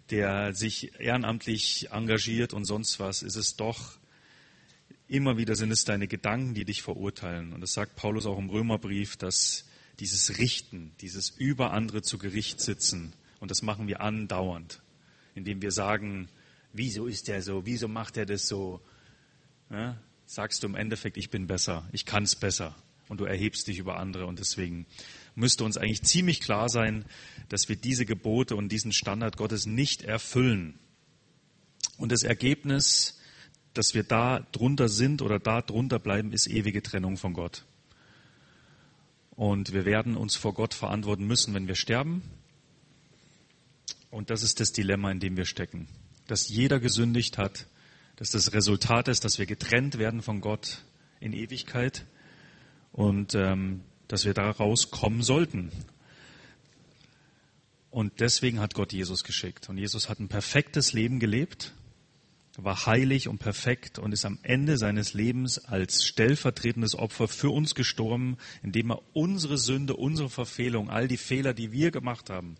der 0.09 0.53
sich 0.53 0.99
ehrenamtlich 0.99 1.89
engagiert 1.91 2.53
und 2.53 2.65
sonst 2.65 2.99
was, 2.99 3.23
ist 3.23 3.35
es 3.35 3.55
doch 3.55 3.97
immer 5.11 5.37
wieder 5.37 5.55
sind 5.55 5.71
es 5.71 5.83
deine 5.83 6.07
Gedanken, 6.07 6.53
die 6.53 6.63
dich 6.63 6.81
verurteilen. 6.81 7.51
Und 7.51 7.59
das 7.59 7.73
sagt 7.73 7.97
Paulus 7.97 8.25
auch 8.25 8.39
im 8.39 8.49
Römerbrief, 8.49 9.17
dass 9.17 9.65
dieses 9.99 10.37
Richten, 10.37 10.93
dieses 11.01 11.29
über 11.29 11.73
andere 11.73 12.01
zu 12.01 12.17
Gericht 12.17 12.61
sitzen, 12.61 13.13
und 13.41 13.51
das 13.51 13.61
machen 13.61 13.87
wir 13.87 14.01
andauernd, 14.01 14.81
indem 15.35 15.61
wir 15.61 15.71
sagen, 15.71 16.29
wieso 16.71 17.07
ist 17.07 17.27
der 17.27 17.41
so, 17.41 17.65
wieso 17.65 17.89
macht 17.89 18.15
er 18.15 18.25
das 18.25 18.47
so? 18.47 18.79
Ja, 19.69 19.97
sagst 20.31 20.63
du 20.63 20.67
im 20.67 20.75
Endeffekt, 20.75 21.17
ich 21.17 21.29
bin 21.29 21.45
besser, 21.45 21.85
ich 21.91 22.05
kann 22.05 22.23
es 22.23 22.37
besser 22.37 22.73
und 23.09 23.19
du 23.19 23.25
erhebst 23.25 23.67
dich 23.67 23.79
über 23.79 23.99
andere 23.99 24.25
und 24.27 24.39
deswegen 24.39 24.85
müsste 25.35 25.65
uns 25.65 25.75
eigentlich 25.75 26.03
ziemlich 26.03 26.39
klar 26.39 26.69
sein, 26.69 27.03
dass 27.49 27.67
wir 27.67 27.75
diese 27.75 28.05
Gebote 28.05 28.55
und 28.55 28.69
diesen 28.69 28.93
Standard 28.93 29.35
Gottes 29.35 29.65
nicht 29.65 30.03
erfüllen. 30.03 30.79
Und 31.97 32.13
das 32.13 32.23
Ergebnis, 32.23 33.19
dass 33.73 33.93
wir 33.93 34.03
da 34.03 34.47
drunter 34.53 34.87
sind 34.87 35.21
oder 35.21 35.37
da 35.37 35.61
drunter 35.61 35.99
bleiben, 35.99 36.31
ist 36.31 36.47
ewige 36.47 36.81
Trennung 36.81 37.17
von 37.17 37.33
Gott. 37.33 37.65
Und 39.31 39.73
wir 39.73 39.83
werden 39.83 40.15
uns 40.15 40.37
vor 40.37 40.53
Gott 40.53 40.73
verantworten 40.73 41.27
müssen, 41.27 41.53
wenn 41.53 41.67
wir 41.67 41.75
sterben. 41.75 42.23
Und 44.09 44.29
das 44.29 44.43
ist 44.43 44.61
das 44.61 44.71
Dilemma, 44.71 45.11
in 45.11 45.19
dem 45.19 45.35
wir 45.35 45.45
stecken. 45.45 45.89
Dass 46.27 46.47
jeder 46.47 46.79
gesündigt 46.79 47.37
hat 47.37 47.65
dass 48.21 48.29
das 48.29 48.53
Resultat 48.53 49.07
ist, 49.07 49.25
dass 49.25 49.39
wir 49.39 49.47
getrennt 49.47 49.97
werden 49.97 50.21
von 50.21 50.41
Gott, 50.41 50.83
in 51.19 51.33
Ewigkeit 51.33 52.05
und 52.91 53.33
ähm, 53.33 53.81
dass 54.07 54.25
wir 54.25 54.35
daraus 54.35 54.91
kommen 54.91 55.23
sollten. 55.23 55.71
Und 57.89 58.19
deswegen 58.19 58.59
hat 58.59 58.75
Gott 58.75 58.93
Jesus 58.93 59.23
geschickt. 59.23 59.69
Und 59.69 59.79
Jesus 59.79 60.07
hat 60.07 60.19
ein 60.19 60.27
perfektes 60.27 60.93
Leben 60.93 61.19
gelebt, 61.19 61.73
war 62.57 62.85
heilig 62.85 63.27
und 63.27 63.39
perfekt 63.39 63.97
und 63.97 64.11
ist 64.11 64.25
am 64.25 64.37
Ende 64.43 64.77
seines 64.77 65.15
Lebens 65.15 65.57
als 65.57 66.05
stellvertretendes 66.05 66.93
Opfer 66.93 67.27
für 67.27 67.49
uns 67.49 67.73
gestorben, 67.73 68.37
indem 68.61 68.91
er 68.91 69.01
unsere 69.13 69.57
Sünde, 69.57 69.95
unsere 69.95 70.29
Verfehlung, 70.29 70.91
all 70.91 71.07
die 71.07 71.17
Fehler, 71.17 71.55
die 71.55 71.71
wir 71.71 71.89
gemacht 71.89 72.29
haben, 72.29 72.57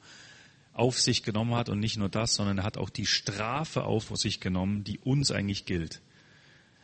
auf 0.74 1.00
sich 1.00 1.24
genommen 1.24 1.56
hat. 1.56 1.70
Und 1.70 1.80
nicht 1.80 1.98
nur 1.98 2.10
das, 2.10 2.36
sondern 2.36 2.60
er 2.60 2.64
hat 2.64 2.78
auch 2.78 2.90
die 2.90 3.06
Strafe 3.06 3.84
auf 3.84 4.10
sich 4.16 4.40
genommen, 4.40 4.84
die 4.84 5.00
uns 5.00 5.32
eigentlich 5.32 5.66
gilt. 5.66 6.02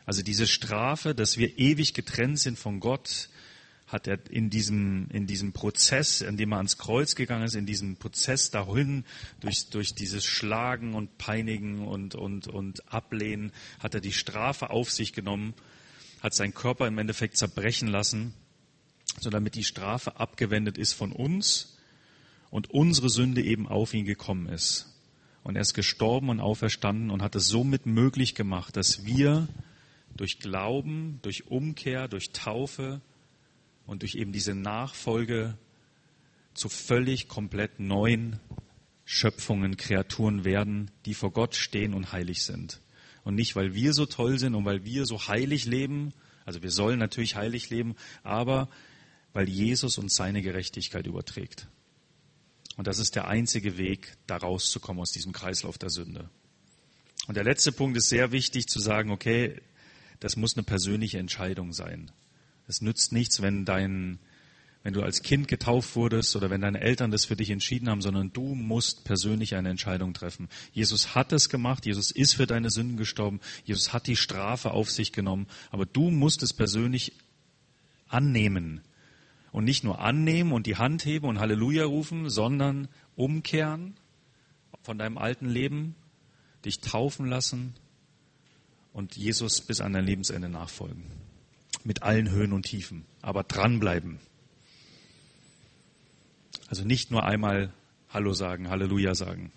Also 0.06 0.22
diese 0.22 0.46
Strafe, 0.46 1.14
dass 1.14 1.36
wir 1.36 1.58
ewig 1.58 1.94
getrennt 1.94 2.38
sind 2.38 2.58
von 2.58 2.80
Gott, 2.80 3.28
hat 3.86 4.06
er 4.06 4.18
in 4.30 4.50
diesem, 4.50 5.08
in 5.10 5.26
diesem 5.26 5.52
Prozess, 5.52 6.20
in 6.20 6.36
dem 6.36 6.52
er 6.52 6.58
ans 6.58 6.76
Kreuz 6.76 7.14
gegangen 7.14 7.44
ist, 7.44 7.54
in 7.54 7.66
diesem 7.66 7.96
Prozess 7.96 8.50
dahin, 8.50 9.04
durch, 9.40 9.70
durch 9.70 9.94
dieses 9.94 10.24
Schlagen 10.24 10.94
und 10.94 11.16
Peinigen 11.16 11.86
und, 11.86 12.14
und, 12.14 12.48
und 12.48 12.92
Ablehnen, 12.92 13.52
hat 13.78 13.94
er 13.94 14.00
die 14.00 14.12
Strafe 14.12 14.70
auf 14.70 14.90
sich 14.90 15.14
genommen, 15.14 15.54
hat 16.20 16.34
seinen 16.34 16.52
Körper 16.52 16.86
im 16.86 16.98
Endeffekt 16.98 17.38
zerbrechen 17.38 17.88
lassen, 17.88 18.34
so 19.20 19.30
damit 19.30 19.54
die 19.54 19.64
Strafe 19.64 20.20
abgewendet 20.20 20.76
ist 20.76 20.92
von 20.92 21.12
uns 21.12 21.77
und 22.50 22.70
unsere 22.70 23.08
Sünde 23.08 23.42
eben 23.42 23.68
auf 23.68 23.94
ihn 23.94 24.04
gekommen 24.04 24.48
ist. 24.48 24.94
Und 25.42 25.56
er 25.56 25.62
ist 25.62 25.74
gestorben 25.74 26.28
und 26.28 26.40
auferstanden 26.40 27.10
und 27.10 27.22
hat 27.22 27.34
es 27.34 27.48
somit 27.48 27.86
möglich 27.86 28.34
gemacht, 28.34 28.76
dass 28.76 29.04
wir 29.04 29.48
durch 30.16 30.40
Glauben, 30.40 31.20
durch 31.22 31.46
Umkehr, 31.46 32.08
durch 32.08 32.32
Taufe 32.32 33.00
und 33.86 34.02
durch 34.02 34.14
eben 34.16 34.32
diese 34.32 34.54
Nachfolge 34.54 35.56
zu 36.54 36.68
völlig 36.68 37.28
komplett 37.28 37.80
neuen 37.80 38.40
Schöpfungen, 39.04 39.76
Kreaturen 39.76 40.44
werden, 40.44 40.90
die 41.06 41.14
vor 41.14 41.32
Gott 41.32 41.54
stehen 41.54 41.94
und 41.94 42.12
heilig 42.12 42.42
sind. 42.42 42.80
Und 43.24 43.36
nicht, 43.36 43.56
weil 43.56 43.74
wir 43.74 43.94
so 43.94 44.06
toll 44.06 44.38
sind 44.38 44.54
und 44.54 44.64
weil 44.64 44.84
wir 44.84 45.06
so 45.06 45.28
heilig 45.28 45.64
leben, 45.64 46.12
also 46.44 46.62
wir 46.62 46.70
sollen 46.70 46.98
natürlich 46.98 47.36
heilig 47.36 47.70
leben, 47.70 47.94
aber 48.22 48.68
weil 49.32 49.48
Jesus 49.48 49.98
uns 49.98 50.14
seine 50.14 50.42
Gerechtigkeit 50.42 51.06
überträgt. 51.06 51.68
Und 52.78 52.86
das 52.86 53.00
ist 53.00 53.16
der 53.16 53.26
einzige 53.26 53.76
Weg, 53.76 54.16
da 54.28 54.36
rauszukommen 54.36 55.02
aus 55.02 55.10
diesem 55.10 55.32
Kreislauf 55.32 55.78
der 55.78 55.90
Sünde. 55.90 56.30
Und 57.26 57.36
der 57.36 57.42
letzte 57.42 57.72
Punkt 57.72 57.96
ist 57.98 58.08
sehr 58.08 58.30
wichtig 58.30 58.68
zu 58.68 58.78
sagen, 58.78 59.10
okay, 59.10 59.60
das 60.20 60.36
muss 60.36 60.56
eine 60.56 60.62
persönliche 60.62 61.18
Entscheidung 61.18 61.72
sein. 61.72 62.12
Es 62.68 62.80
nützt 62.80 63.12
nichts, 63.12 63.42
wenn 63.42 63.64
dein, 63.64 64.20
wenn 64.84 64.94
du 64.94 65.02
als 65.02 65.22
Kind 65.22 65.48
getauft 65.48 65.96
wurdest 65.96 66.36
oder 66.36 66.50
wenn 66.50 66.60
deine 66.60 66.80
Eltern 66.80 67.10
das 67.10 67.24
für 67.24 67.34
dich 67.34 67.50
entschieden 67.50 67.88
haben, 67.88 68.00
sondern 68.00 68.32
du 68.32 68.54
musst 68.54 69.02
persönlich 69.02 69.56
eine 69.56 69.70
Entscheidung 69.70 70.14
treffen. 70.14 70.48
Jesus 70.72 71.16
hat 71.16 71.32
es 71.32 71.48
gemacht, 71.48 71.84
Jesus 71.84 72.12
ist 72.12 72.34
für 72.34 72.46
deine 72.46 72.70
Sünden 72.70 72.96
gestorben, 72.96 73.40
Jesus 73.64 73.92
hat 73.92 74.06
die 74.06 74.14
Strafe 74.14 74.70
auf 74.70 74.88
sich 74.88 75.10
genommen, 75.10 75.48
aber 75.72 75.84
du 75.84 76.12
musst 76.12 76.44
es 76.44 76.52
persönlich 76.52 77.12
annehmen. 78.06 78.82
Und 79.52 79.64
nicht 79.64 79.84
nur 79.84 80.00
annehmen 80.00 80.52
und 80.52 80.66
die 80.66 80.76
Hand 80.76 81.04
heben 81.04 81.26
und 81.26 81.38
Halleluja 81.40 81.84
rufen, 81.84 82.28
sondern 82.28 82.88
umkehren 83.16 83.94
von 84.82 84.98
deinem 84.98 85.18
alten 85.18 85.48
Leben, 85.48 85.94
dich 86.64 86.80
taufen 86.80 87.26
lassen 87.26 87.74
und 88.92 89.16
Jesus 89.16 89.60
bis 89.60 89.80
an 89.80 89.92
dein 89.92 90.04
Lebensende 90.04 90.48
nachfolgen 90.48 91.04
mit 91.84 92.02
allen 92.02 92.30
Höhen 92.30 92.52
und 92.52 92.64
Tiefen, 92.64 93.04
aber 93.22 93.44
dranbleiben. 93.44 94.18
Also 96.68 96.84
nicht 96.84 97.10
nur 97.10 97.24
einmal 97.24 97.72
Hallo 98.10 98.32
sagen, 98.34 98.68
Halleluja 98.68 99.14
sagen. 99.14 99.52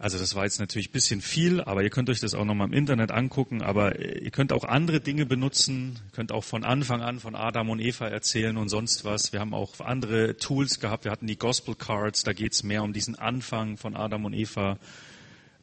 Also 0.00 0.16
das 0.16 0.36
war 0.36 0.44
jetzt 0.44 0.60
natürlich 0.60 0.90
ein 0.90 0.92
bisschen 0.92 1.20
viel, 1.20 1.60
aber 1.60 1.82
ihr 1.82 1.90
könnt 1.90 2.08
euch 2.08 2.20
das 2.20 2.34
auch 2.34 2.44
nochmal 2.44 2.68
im 2.68 2.72
Internet 2.72 3.10
angucken, 3.10 3.62
aber 3.62 3.98
ihr 3.98 4.30
könnt 4.30 4.52
auch 4.52 4.62
andere 4.62 5.00
Dinge 5.00 5.26
benutzen, 5.26 5.98
ihr 6.06 6.12
könnt 6.12 6.30
auch 6.30 6.44
von 6.44 6.62
Anfang 6.62 7.02
an 7.02 7.18
von 7.18 7.34
Adam 7.34 7.68
und 7.68 7.80
Eva 7.80 8.06
erzählen 8.06 8.56
und 8.56 8.68
sonst 8.68 9.04
was. 9.04 9.32
Wir 9.32 9.40
haben 9.40 9.54
auch 9.54 9.80
andere 9.80 10.36
Tools 10.36 10.78
gehabt, 10.78 11.04
wir 11.04 11.10
hatten 11.10 11.26
die 11.26 11.36
Gospel 11.36 11.74
Cards, 11.74 12.22
da 12.22 12.32
geht 12.32 12.52
es 12.52 12.62
mehr 12.62 12.84
um 12.84 12.92
diesen 12.92 13.16
Anfang 13.16 13.76
von 13.76 13.96
Adam 13.96 14.24
und 14.24 14.34
Eva, 14.34 14.78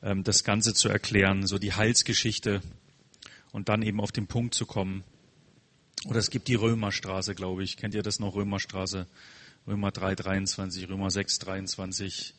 ähm, 0.04 0.26
das 0.26 0.44
Ganze 0.44 0.74
zu 0.74 0.90
erklären, 0.90 1.48
so 1.48 1.58
die 1.58 1.72
Heilsgeschichte 1.72 2.62
und 3.54 3.70
dann 3.70 3.84
eben 3.84 4.02
auf 4.02 4.12
den 4.12 4.28
Punkt 4.28 4.54
zu 4.54 4.66
kommen. 4.66 5.06
Oder 6.10 6.20
es 6.20 6.30
gibt 6.30 6.50
die 6.50 6.56
Römerstraße, 6.56 7.36
glaube 7.36 7.64
ich. 7.64 7.78
Kennt 7.78 7.94
ihr 7.94 8.04
das 8.04 8.20
noch? 8.20 8.36
Römerstraße, 8.36 9.08
Römer 9.66 9.92
3, 9.92 10.16
23, 10.16 10.90
Römer 10.90 11.10
6, 11.10 11.40
23. 11.40 12.36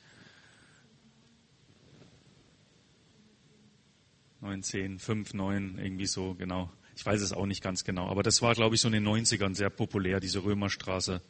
9, 4.47 4.63
10, 4.63 4.99
5, 5.01 5.35
9, 5.35 5.79
irgendwie 5.79 6.07
so, 6.07 6.35
genau. 6.35 6.71
Ich 6.95 7.05
weiß 7.05 7.21
es 7.21 7.33
auch 7.33 7.47
nicht 7.47 7.63
ganz 7.63 7.83
genau. 7.83 8.09
Aber 8.09 8.23
das 8.23 8.43
war, 8.43 8.55
glaube 8.55 8.77
ich, 8.77 8.81
so 8.81 8.89
in 8.89 8.95
den 8.95 9.07
90ern 9.07 9.55
sehr 9.55 9.71
populär, 9.71 10.21
diese 10.21 10.45
Römerstraße. 10.45 11.21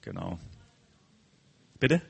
Genau. 0.00 0.38
Bitte? 1.78 2.00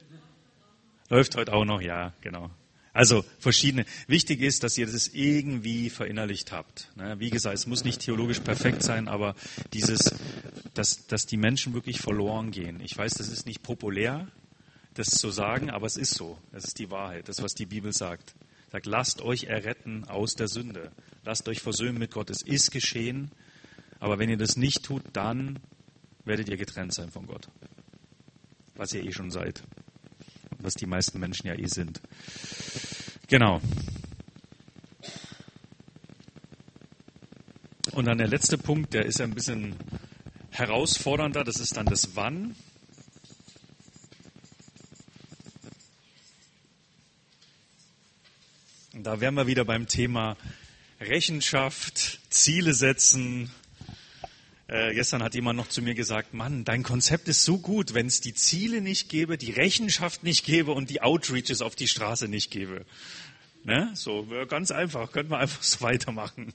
Läuft 1.08 1.34
heute 1.36 1.52
auch 1.52 1.64
noch, 1.64 1.80
ja, 1.80 2.14
genau. 2.20 2.50
Also 2.92 3.24
verschiedene. 3.40 3.84
Wichtig 4.06 4.40
ist, 4.42 4.62
dass 4.62 4.78
ihr 4.78 4.86
das 4.86 5.08
irgendwie 5.08 5.90
verinnerlicht 5.90 6.52
habt. 6.52 6.88
Ne? 6.96 7.18
Wie 7.18 7.30
gesagt, 7.30 7.56
es 7.56 7.66
muss 7.66 7.82
nicht 7.84 8.00
theologisch 8.00 8.40
perfekt 8.40 8.84
sein, 8.84 9.08
aber 9.08 9.34
dieses, 9.72 10.14
dass, 10.74 11.06
dass 11.08 11.26
die 11.26 11.36
Menschen 11.36 11.74
wirklich 11.74 12.00
verloren 12.00 12.52
gehen. 12.52 12.80
Ich 12.80 12.96
weiß, 12.96 13.14
das 13.14 13.28
ist 13.28 13.46
nicht 13.46 13.62
populär, 13.64 14.28
das 14.94 15.10
zu 15.10 15.30
sagen, 15.30 15.68
aber 15.68 15.86
es 15.86 15.96
ist 15.96 16.14
so. 16.14 16.38
Das 16.52 16.64
ist 16.64 16.78
die 16.78 16.90
Wahrheit, 16.90 17.28
das, 17.28 17.42
was 17.42 17.54
die 17.54 17.66
Bibel 17.66 17.92
sagt. 17.92 18.34
Sagt, 18.70 18.86
lasst 18.86 19.22
euch 19.22 19.44
erretten 19.44 20.04
aus 20.04 20.34
der 20.34 20.48
Sünde. 20.48 20.92
Lasst 21.24 21.48
euch 21.48 21.60
versöhnen 21.60 21.98
mit 21.98 22.12
Gott. 22.12 22.30
Es 22.30 22.42
ist 22.42 22.70
geschehen. 22.70 23.30
Aber 23.98 24.18
wenn 24.18 24.30
ihr 24.30 24.38
das 24.38 24.56
nicht 24.56 24.84
tut, 24.84 25.02
dann 25.12 25.58
werdet 26.24 26.48
ihr 26.48 26.56
getrennt 26.56 26.94
sein 26.94 27.10
von 27.10 27.26
Gott. 27.26 27.48
Was 28.74 28.92
ihr 28.94 29.04
eh 29.04 29.12
schon 29.12 29.30
seid 29.30 29.62
was 30.62 30.74
die 30.74 30.86
meisten 30.86 31.18
Menschen 31.18 31.46
ja 31.46 31.54
eh 31.54 31.66
sind. 31.66 32.00
Genau. 33.28 33.60
Und 37.92 38.04
dann 38.06 38.18
der 38.18 38.28
letzte 38.28 38.56
Punkt, 38.58 38.94
der 38.94 39.04
ist 39.04 39.20
ein 39.20 39.34
bisschen 39.34 39.74
herausfordernder, 40.50 41.44
das 41.44 41.58
ist 41.58 41.76
dann 41.76 41.86
das 41.86 42.14
Wann. 42.14 42.54
Da 49.10 49.20
wären 49.20 49.34
wir 49.34 49.48
wieder 49.48 49.64
beim 49.64 49.88
Thema 49.88 50.36
Rechenschaft, 51.00 52.20
Ziele 52.30 52.74
setzen, 52.74 53.50
äh, 54.68 54.94
gestern 54.94 55.24
hat 55.24 55.34
jemand 55.34 55.56
noch 55.56 55.68
zu 55.68 55.82
mir 55.82 55.96
gesagt, 55.96 56.32
Mann, 56.32 56.64
dein 56.64 56.84
Konzept 56.84 57.26
ist 57.26 57.42
so 57.42 57.58
gut, 57.58 57.92
wenn 57.92 58.06
es 58.06 58.20
die 58.20 58.34
Ziele 58.34 58.80
nicht 58.80 59.08
gäbe, 59.08 59.36
die 59.36 59.50
Rechenschaft 59.50 60.22
nicht 60.22 60.46
gäbe 60.46 60.70
und 60.70 60.90
die 60.90 61.02
Outreaches 61.02 61.60
auf 61.60 61.74
die 61.74 61.88
Straße 61.88 62.28
nicht 62.28 62.52
gäbe. 62.52 62.86
Ne? 63.64 63.90
So, 63.94 64.28
ganz 64.48 64.70
einfach, 64.70 65.10
könnte 65.10 65.30
man 65.30 65.40
einfach 65.40 65.64
so 65.64 65.80
weitermachen. 65.84 66.54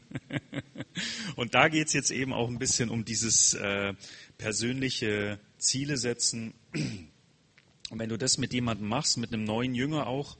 und 1.35 1.55
da 1.55 1.67
geht's 1.67 1.91
jetzt 1.91 2.11
eben 2.11 2.31
auch 2.31 2.47
ein 2.47 2.57
bisschen 2.57 2.89
um 2.89 3.03
dieses 3.03 3.53
äh, 3.53 3.93
persönliche 4.37 5.39
Ziele 5.57 5.97
setzen. 5.97 6.53
Und 6.71 7.99
wenn 7.99 8.07
du 8.07 8.17
das 8.17 8.37
mit 8.37 8.53
jemandem 8.53 8.87
machst, 8.87 9.17
mit 9.17 9.33
einem 9.33 9.43
neuen 9.43 9.75
Jünger 9.75 10.07
auch, 10.07 10.37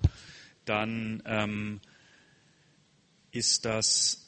dann 0.65 1.21
ähm, 1.25 1.79
ist 3.35 3.65
das 3.65 4.21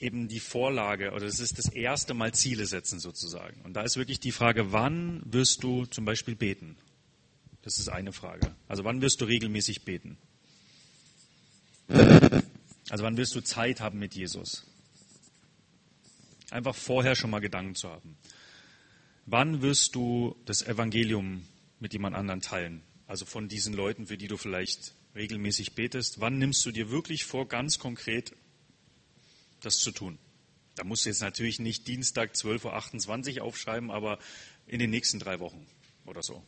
eben 0.00 0.28
die 0.28 0.40
Vorlage 0.40 1.12
oder 1.12 1.26
es 1.26 1.40
ist 1.40 1.58
das 1.58 1.68
erste 1.68 2.14
Mal 2.14 2.34
Ziele 2.34 2.66
setzen 2.66 3.00
sozusagen. 3.00 3.60
Und 3.62 3.74
da 3.74 3.82
ist 3.82 3.96
wirklich 3.96 4.20
die 4.20 4.32
Frage, 4.32 4.72
wann 4.72 5.22
wirst 5.24 5.62
du 5.62 5.86
zum 5.86 6.04
Beispiel 6.04 6.34
beten? 6.34 6.76
Das 7.62 7.78
ist 7.78 7.88
eine 7.88 8.12
Frage. 8.12 8.54
Also 8.68 8.84
wann 8.84 9.00
wirst 9.00 9.20
du 9.20 9.24
regelmäßig 9.24 9.84
beten? 9.84 10.18
Also 11.88 13.04
wann 13.04 13.16
wirst 13.16 13.34
du 13.34 13.40
Zeit 13.40 13.80
haben 13.80 13.98
mit 13.98 14.14
Jesus? 14.14 14.66
Einfach 16.50 16.74
vorher 16.74 17.14
schon 17.14 17.30
mal 17.30 17.40
Gedanken 17.40 17.74
zu 17.74 17.88
haben. 17.88 18.16
Wann 19.26 19.62
wirst 19.62 19.94
du 19.94 20.36
das 20.44 20.62
Evangelium 20.62 21.46
mit 21.80 21.94
jemand 21.94 22.14
anderen 22.14 22.42
teilen? 22.42 22.82
Also 23.06 23.24
von 23.24 23.48
diesen 23.48 23.72
Leuten, 23.72 24.06
für 24.06 24.18
die 24.18 24.28
du 24.28 24.36
vielleicht 24.36 24.92
regelmäßig 25.14 25.74
betest. 25.74 26.20
Wann 26.20 26.38
nimmst 26.38 26.64
du 26.66 26.70
dir 26.70 26.90
wirklich 26.90 27.24
vor, 27.24 27.48
ganz 27.48 27.78
das 29.60 29.78
zu 29.78 29.92
tun. 29.92 30.18
Da 30.74 30.84
musst 30.84 31.04
du 31.04 31.08
jetzt 31.08 31.20
natürlich 31.20 31.60
nicht 31.60 31.86
Dienstag 31.86 32.32
12.28 32.32 33.38
Uhr 33.38 33.44
aufschreiben, 33.44 33.90
aber 33.90 34.18
in 34.66 34.78
den 34.78 34.90
nächsten 34.90 35.18
drei 35.18 35.40
Wochen 35.40 35.66
oder 36.04 36.22
so. 36.22 36.44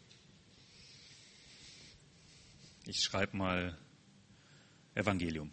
Ich 2.87 3.03
schreibe 3.03 3.37
mal 3.37 3.79
Evangelium. 4.95 5.53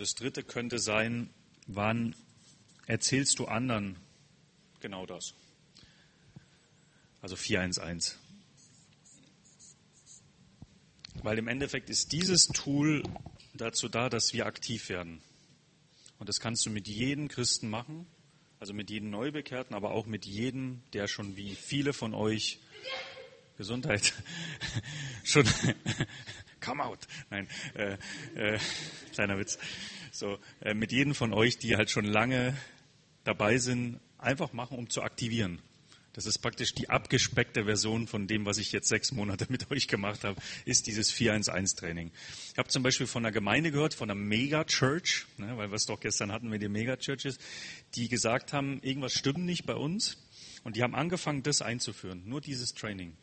Das 0.00 0.14
dritte 0.14 0.42
könnte 0.42 0.78
sein, 0.78 1.28
wann 1.66 2.16
erzählst 2.86 3.38
du 3.38 3.44
anderen 3.44 3.98
genau 4.80 5.04
das? 5.04 5.34
Also 7.20 7.36
411. 7.36 8.18
Weil 11.22 11.36
im 11.36 11.48
Endeffekt 11.48 11.90
ist 11.90 12.12
dieses 12.12 12.46
Tool 12.46 13.02
dazu 13.52 13.90
da, 13.90 14.08
dass 14.08 14.32
wir 14.32 14.46
aktiv 14.46 14.88
werden. 14.88 15.20
Und 16.18 16.30
das 16.30 16.40
kannst 16.40 16.64
du 16.64 16.70
mit 16.70 16.88
jedem 16.88 17.28
Christen 17.28 17.68
machen, 17.68 18.06
also 18.58 18.72
mit 18.72 18.88
jedem 18.88 19.10
Neubekehrten, 19.10 19.76
aber 19.76 19.90
auch 19.90 20.06
mit 20.06 20.24
jedem, 20.24 20.82
der 20.94 21.08
schon 21.08 21.36
wie 21.36 21.54
viele 21.54 21.92
von 21.92 22.14
euch 22.14 22.58
Gesundheit 23.60 24.14
schon 25.22 25.44
come 26.60 26.82
out. 26.82 27.00
Nein, 27.28 27.46
äh, 27.74 27.98
äh, 28.34 28.58
kleiner 29.12 29.38
Witz. 29.38 29.58
So 30.12 30.38
äh, 30.62 30.72
mit 30.72 30.92
jedem 30.92 31.14
von 31.14 31.34
euch, 31.34 31.58
die 31.58 31.76
halt 31.76 31.90
schon 31.90 32.06
lange 32.06 32.56
dabei 33.24 33.58
sind, 33.58 34.00
einfach 34.16 34.54
machen, 34.54 34.78
um 34.78 34.88
zu 34.88 35.02
aktivieren. 35.02 35.60
Das 36.14 36.24
ist 36.24 36.38
praktisch 36.38 36.74
die 36.74 36.88
abgespeckte 36.88 37.64
Version 37.66 38.06
von 38.06 38.26
dem, 38.26 38.46
was 38.46 38.56
ich 38.56 38.72
jetzt 38.72 38.88
sechs 38.88 39.12
Monate 39.12 39.44
mit 39.50 39.70
euch 39.70 39.88
gemacht 39.88 40.24
habe, 40.24 40.40
ist 40.64 40.86
dieses 40.86 41.12
411-Training. 41.12 42.12
Ich 42.52 42.58
habe 42.58 42.70
zum 42.70 42.82
Beispiel 42.82 43.06
von 43.06 43.26
einer 43.26 43.30
Gemeinde 43.30 43.72
gehört, 43.72 43.92
von 43.92 44.10
einer 44.10 44.18
Mega-Church, 44.18 45.26
ne, 45.36 45.58
weil 45.58 45.70
wir 45.70 45.76
es 45.76 45.84
doch 45.84 46.00
gestern 46.00 46.32
hatten 46.32 46.48
mit 46.48 46.62
den 46.62 46.72
Mega-Churches, 46.72 47.36
die 47.94 48.08
gesagt 48.08 48.54
haben, 48.54 48.80
irgendwas 48.82 49.12
stimmt 49.12 49.44
nicht 49.44 49.66
bei 49.66 49.74
uns. 49.74 50.16
Und 50.64 50.76
die 50.76 50.82
haben 50.82 50.94
angefangen, 50.94 51.42
das 51.42 51.62
einzuführen, 51.62 52.22
nur 52.26 52.40
dieses 52.40 52.74
Training. 52.74 53.16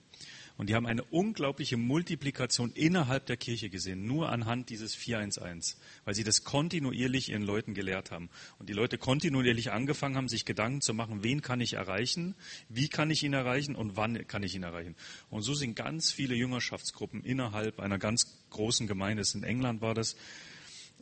Und 0.58 0.70
die 0.70 0.76
haben 0.76 0.88
eine 0.88 1.04
unglaubliche 1.04 1.78
Multiplikation 1.78 2.72
innerhalb 2.72 3.28
der 3.28 3.38
Kirche 3.38 3.70
gesehen, 3.70 4.08
nur 4.08 4.30
anhand 4.30 4.72
dieses 4.72 4.96
411, 4.96 5.78
weil 6.04 6.16
sie 6.16 6.24
das 6.24 6.44
kontinuierlich 6.44 7.30
ihren 7.30 7.44
Leuten 7.44 7.76
gelehrt 7.76 8.10
haben. 8.10 8.30
Und 8.58 8.68
die 8.68 8.74
Leute 8.74 8.98
kontinuierlich 8.98 9.72
angefangen 9.72 10.16
haben, 10.16 10.28
sich 10.28 10.46
Gedanken 10.46 10.82
zu 10.82 10.96
machen, 10.96 11.24
wen 11.24 11.44
kann 11.44 11.62
ich 11.62 11.74
erreichen, 11.74 12.34
wie 12.70 12.90
kann 12.90 13.12
ich 13.12 13.22
ihn 13.22 13.34
erreichen 13.34 13.76
und 13.76 13.98
wann 13.98 14.26
kann 14.26 14.42
ich 14.42 14.56
ihn 14.56 14.64
erreichen. 14.64 14.96
Und 15.30 15.44
so 15.44 15.54
sind 15.54 15.76
ganz 15.76 16.12
viele 16.12 16.34
Jüngerschaftsgruppen 16.34 17.24
innerhalb 17.24 17.80
einer 17.80 18.00
ganz 18.00 18.44
großen 18.50 18.88
Gemeinde, 18.88 19.24
in 19.36 19.44
England 19.44 19.82
war 19.82 19.94
das, 19.94 20.16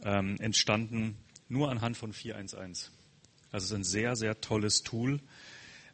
ähm, 0.03 0.35
entstanden, 0.39 1.15
nur 1.47 1.71
anhand 1.71 1.95
von 1.95 2.11
411. 2.11 2.91
Also 3.51 3.63
es 3.63 3.71
ist 3.71 3.75
ein 3.75 3.83
sehr, 3.85 4.17
sehr 4.17 4.41
tolles 4.41 4.83
Tool, 4.83 5.21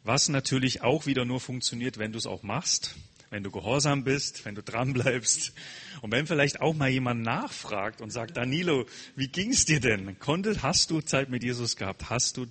was 0.02 0.28
natürlich 0.28 0.82
auch 0.82 1.06
wieder 1.06 1.24
nur 1.24 1.38
funktioniert, 1.38 1.98
wenn 1.98 2.10
du 2.10 2.18
es 2.18 2.26
auch 2.26 2.42
machst 2.42 2.96
wenn 3.32 3.42
du 3.42 3.50
gehorsam 3.50 4.04
bist, 4.04 4.44
wenn 4.44 4.54
du 4.54 4.62
dranbleibst 4.62 5.54
und 6.02 6.12
wenn 6.12 6.26
vielleicht 6.26 6.60
auch 6.60 6.74
mal 6.74 6.90
jemand 6.90 7.22
nachfragt 7.22 8.02
und 8.02 8.10
sagt, 8.10 8.36
Danilo, 8.36 8.84
wie 9.16 9.28
ging's 9.28 9.64
dir 9.64 9.80
denn? 9.80 10.18
Konntest, 10.18 10.62
hast 10.62 10.90
du 10.90 11.00
Zeit 11.00 11.30
mit 11.30 11.42
Jesus 11.42 11.76
gehabt? 11.76 12.10
Hast 12.10 12.36
du, 12.36 12.46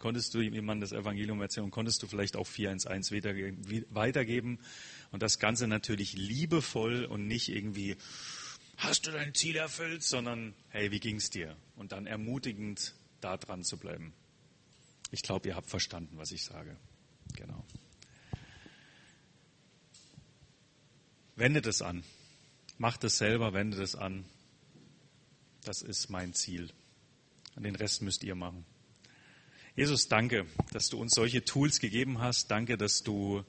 konntest 0.00 0.34
du 0.34 0.40
jemandem 0.40 0.80
das 0.80 0.90
Evangelium 0.90 1.40
erzählen 1.40 1.66
und 1.66 1.70
konntest 1.70 2.02
du 2.02 2.08
vielleicht 2.08 2.34
auch 2.34 2.46
411 2.48 3.12
weitergeben? 3.90 4.58
Und 5.12 5.22
das 5.22 5.38
Ganze 5.38 5.68
natürlich 5.68 6.14
liebevoll 6.14 7.04
und 7.04 7.28
nicht 7.28 7.48
irgendwie, 7.48 7.96
hast 8.78 9.06
du 9.06 9.12
dein 9.12 9.32
Ziel 9.32 9.54
erfüllt, 9.54 10.02
sondern, 10.02 10.54
hey, 10.70 10.90
wie 10.90 10.98
ging's 10.98 11.30
dir? 11.30 11.56
Und 11.76 11.92
dann 11.92 12.08
ermutigend 12.08 12.94
da 13.20 13.36
dran 13.36 13.62
zu 13.62 13.76
bleiben. 13.76 14.12
Ich 15.12 15.22
glaube, 15.22 15.46
ihr 15.46 15.54
habt 15.54 15.70
verstanden, 15.70 16.18
was 16.18 16.32
ich 16.32 16.44
sage. 16.44 16.76
Genau. 17.36 17.64
Wendet 21.38 21.66
es 21.66 21.82
an. 21.82 22.02
Macht 22.78 23.04
es 23.04 23.18
selber, 23.18 23.52
wendet 23.52 23.80
es 23.80 23.94
an. 23.94 24.24
Das 25.64 25.82
ist 25.82 26.08
mein 26.08 26.32
Ziel. 26.32 26.70
Und 27.56 27.64
den 27.64 27.76
Rest 27.76 28.00
müsst 28.00 28.24
ihr 28.24 28.34
machen. 28.34 28.64
Jesus, 29.74 30.08
danke, 30.08 30.46
dass 30.72 30.88
du 30.88 30.98
uns 30.98 31.14
solche 31.14 31.44
Tools 31.44 31.78
gegeben 31.78 32.20
hast. 32.20 32.50
Danke, 32.50 32.78
dass 32.78 33.02
du, 33.02 33.44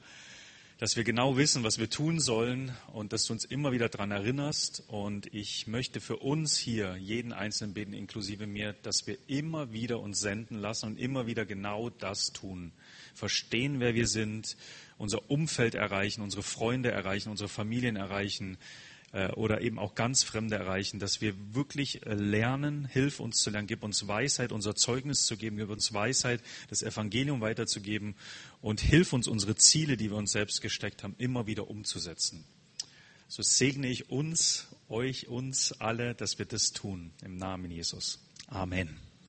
dass 0.79 0.97
wir 0.97 1.05
genau 1.05 1.37
wissen, 1.37 1.63
was 1.63 1.79
wir 1.79 1.89
tun 1.89 2.19
sollen 2.19 2.75
und 2.91 3.13
dass 3.13 3.23
du 3.23 3.31
uns 3.31 3.45
immer 3.45 3.71
wieder 3.71 3.87
daran 3.87 4.11
erinnerst. 4.11 4.83
Und 4.87 5.33
ich 5.33 5.67
möchte 5.67 6.01
für 6.01 6.17
uns 6.17 6.57
hier 6.57 6.97
jeden 6.97 7.31
Einzelnen 7.31 7.73
beten, 7.73 7.93
inklusive 7.93 8.47
mir, 8.47 8.73
dass 8.73 9.07
wir 9.07 9.17
immer 9.27 9.71
wieder 9.71 10.01
uns 10.01 10.19
senden 10.19 10.59
lassen 10.59 10.87
und 10.87 10.99
immer 10.99 11.25
wieder 11.25 11.45
genau 11.45 11.89
das 11.89 12.33
tun. 12.33 12.73
Verstehen, 13.13 13.79
wer 13.79 13.95
wir 13.95 14.07
sind, 14.07 14.57
unser 14.97 15.29
Umfeld 15.29 15.75
erreichen, 15.75 16.21
unsere 16.21 16.43
Freunde 16.43 16.91
erreichen, 16.91 17.29
unsere 17.29 17.49
Familien 17.49 17.95
erreichen 17.95 18.57
äh, 19.13 19.31
oder 19.31 19.61
eben 19.61 19.79
auch 19.79 19.95
ganz 19.95 20.23
Fremde 20.23 20.55
erreichen, 20.55 20.99
dass 20.99 21.21
wir 21.21 21.33
wirklich 21.53 22.05
äh, 22.05 22.13
lernen, 22.13 22.85
hilf 22.85 23.19
uns 23.19 23.37
zu 23.37 23.49
lernen, 23.49 23.67
gib 23.67 23.83
uns 23.83 24.07
Weisheit, 24.07 24.51
unser 24.51 24.75
Zeugnis 24.75 25.25
zu 25.25 25.37
geben, 25.37 25.57
gib 25.57 25.69
uns 25.69 25.93
Weisheit, 25.93 26.41
das 26.69 26.83
Evangelium 26.83 27.41
weiterzugeben 27.41 28.15
und 28.61 28.81
hilf 28.81 29.13
uns, 29.13 29.27
unsere 29.27 29.55
Ziele, 29.55 29.97
die 29.97 30.09
wir 30.09 30.17
uns 30.17 30.31
selbst 30.31 30.61
gesteckt 30.61 31.03
haben, 31.03 31.15
immer 31.17 31.47
wieder 31.47 31.69
umzusetzen. 31.69 32.43
So 33.27 33.43
segne 33.43 33.87
ich 33.87 34.09
uns, 34.09 34.67
euch, 34.87 35.27
uns 35.27 35.73
alle, 35.73 36.15
dass 36.15 36.39
wir 36.39 36.45
das 36.45 36.71
tun 36.71 37.11
im 37.23 37.37
Namen 37.37 37.71
Jesus. 37.71 38.19
Amen. 38.47 39.06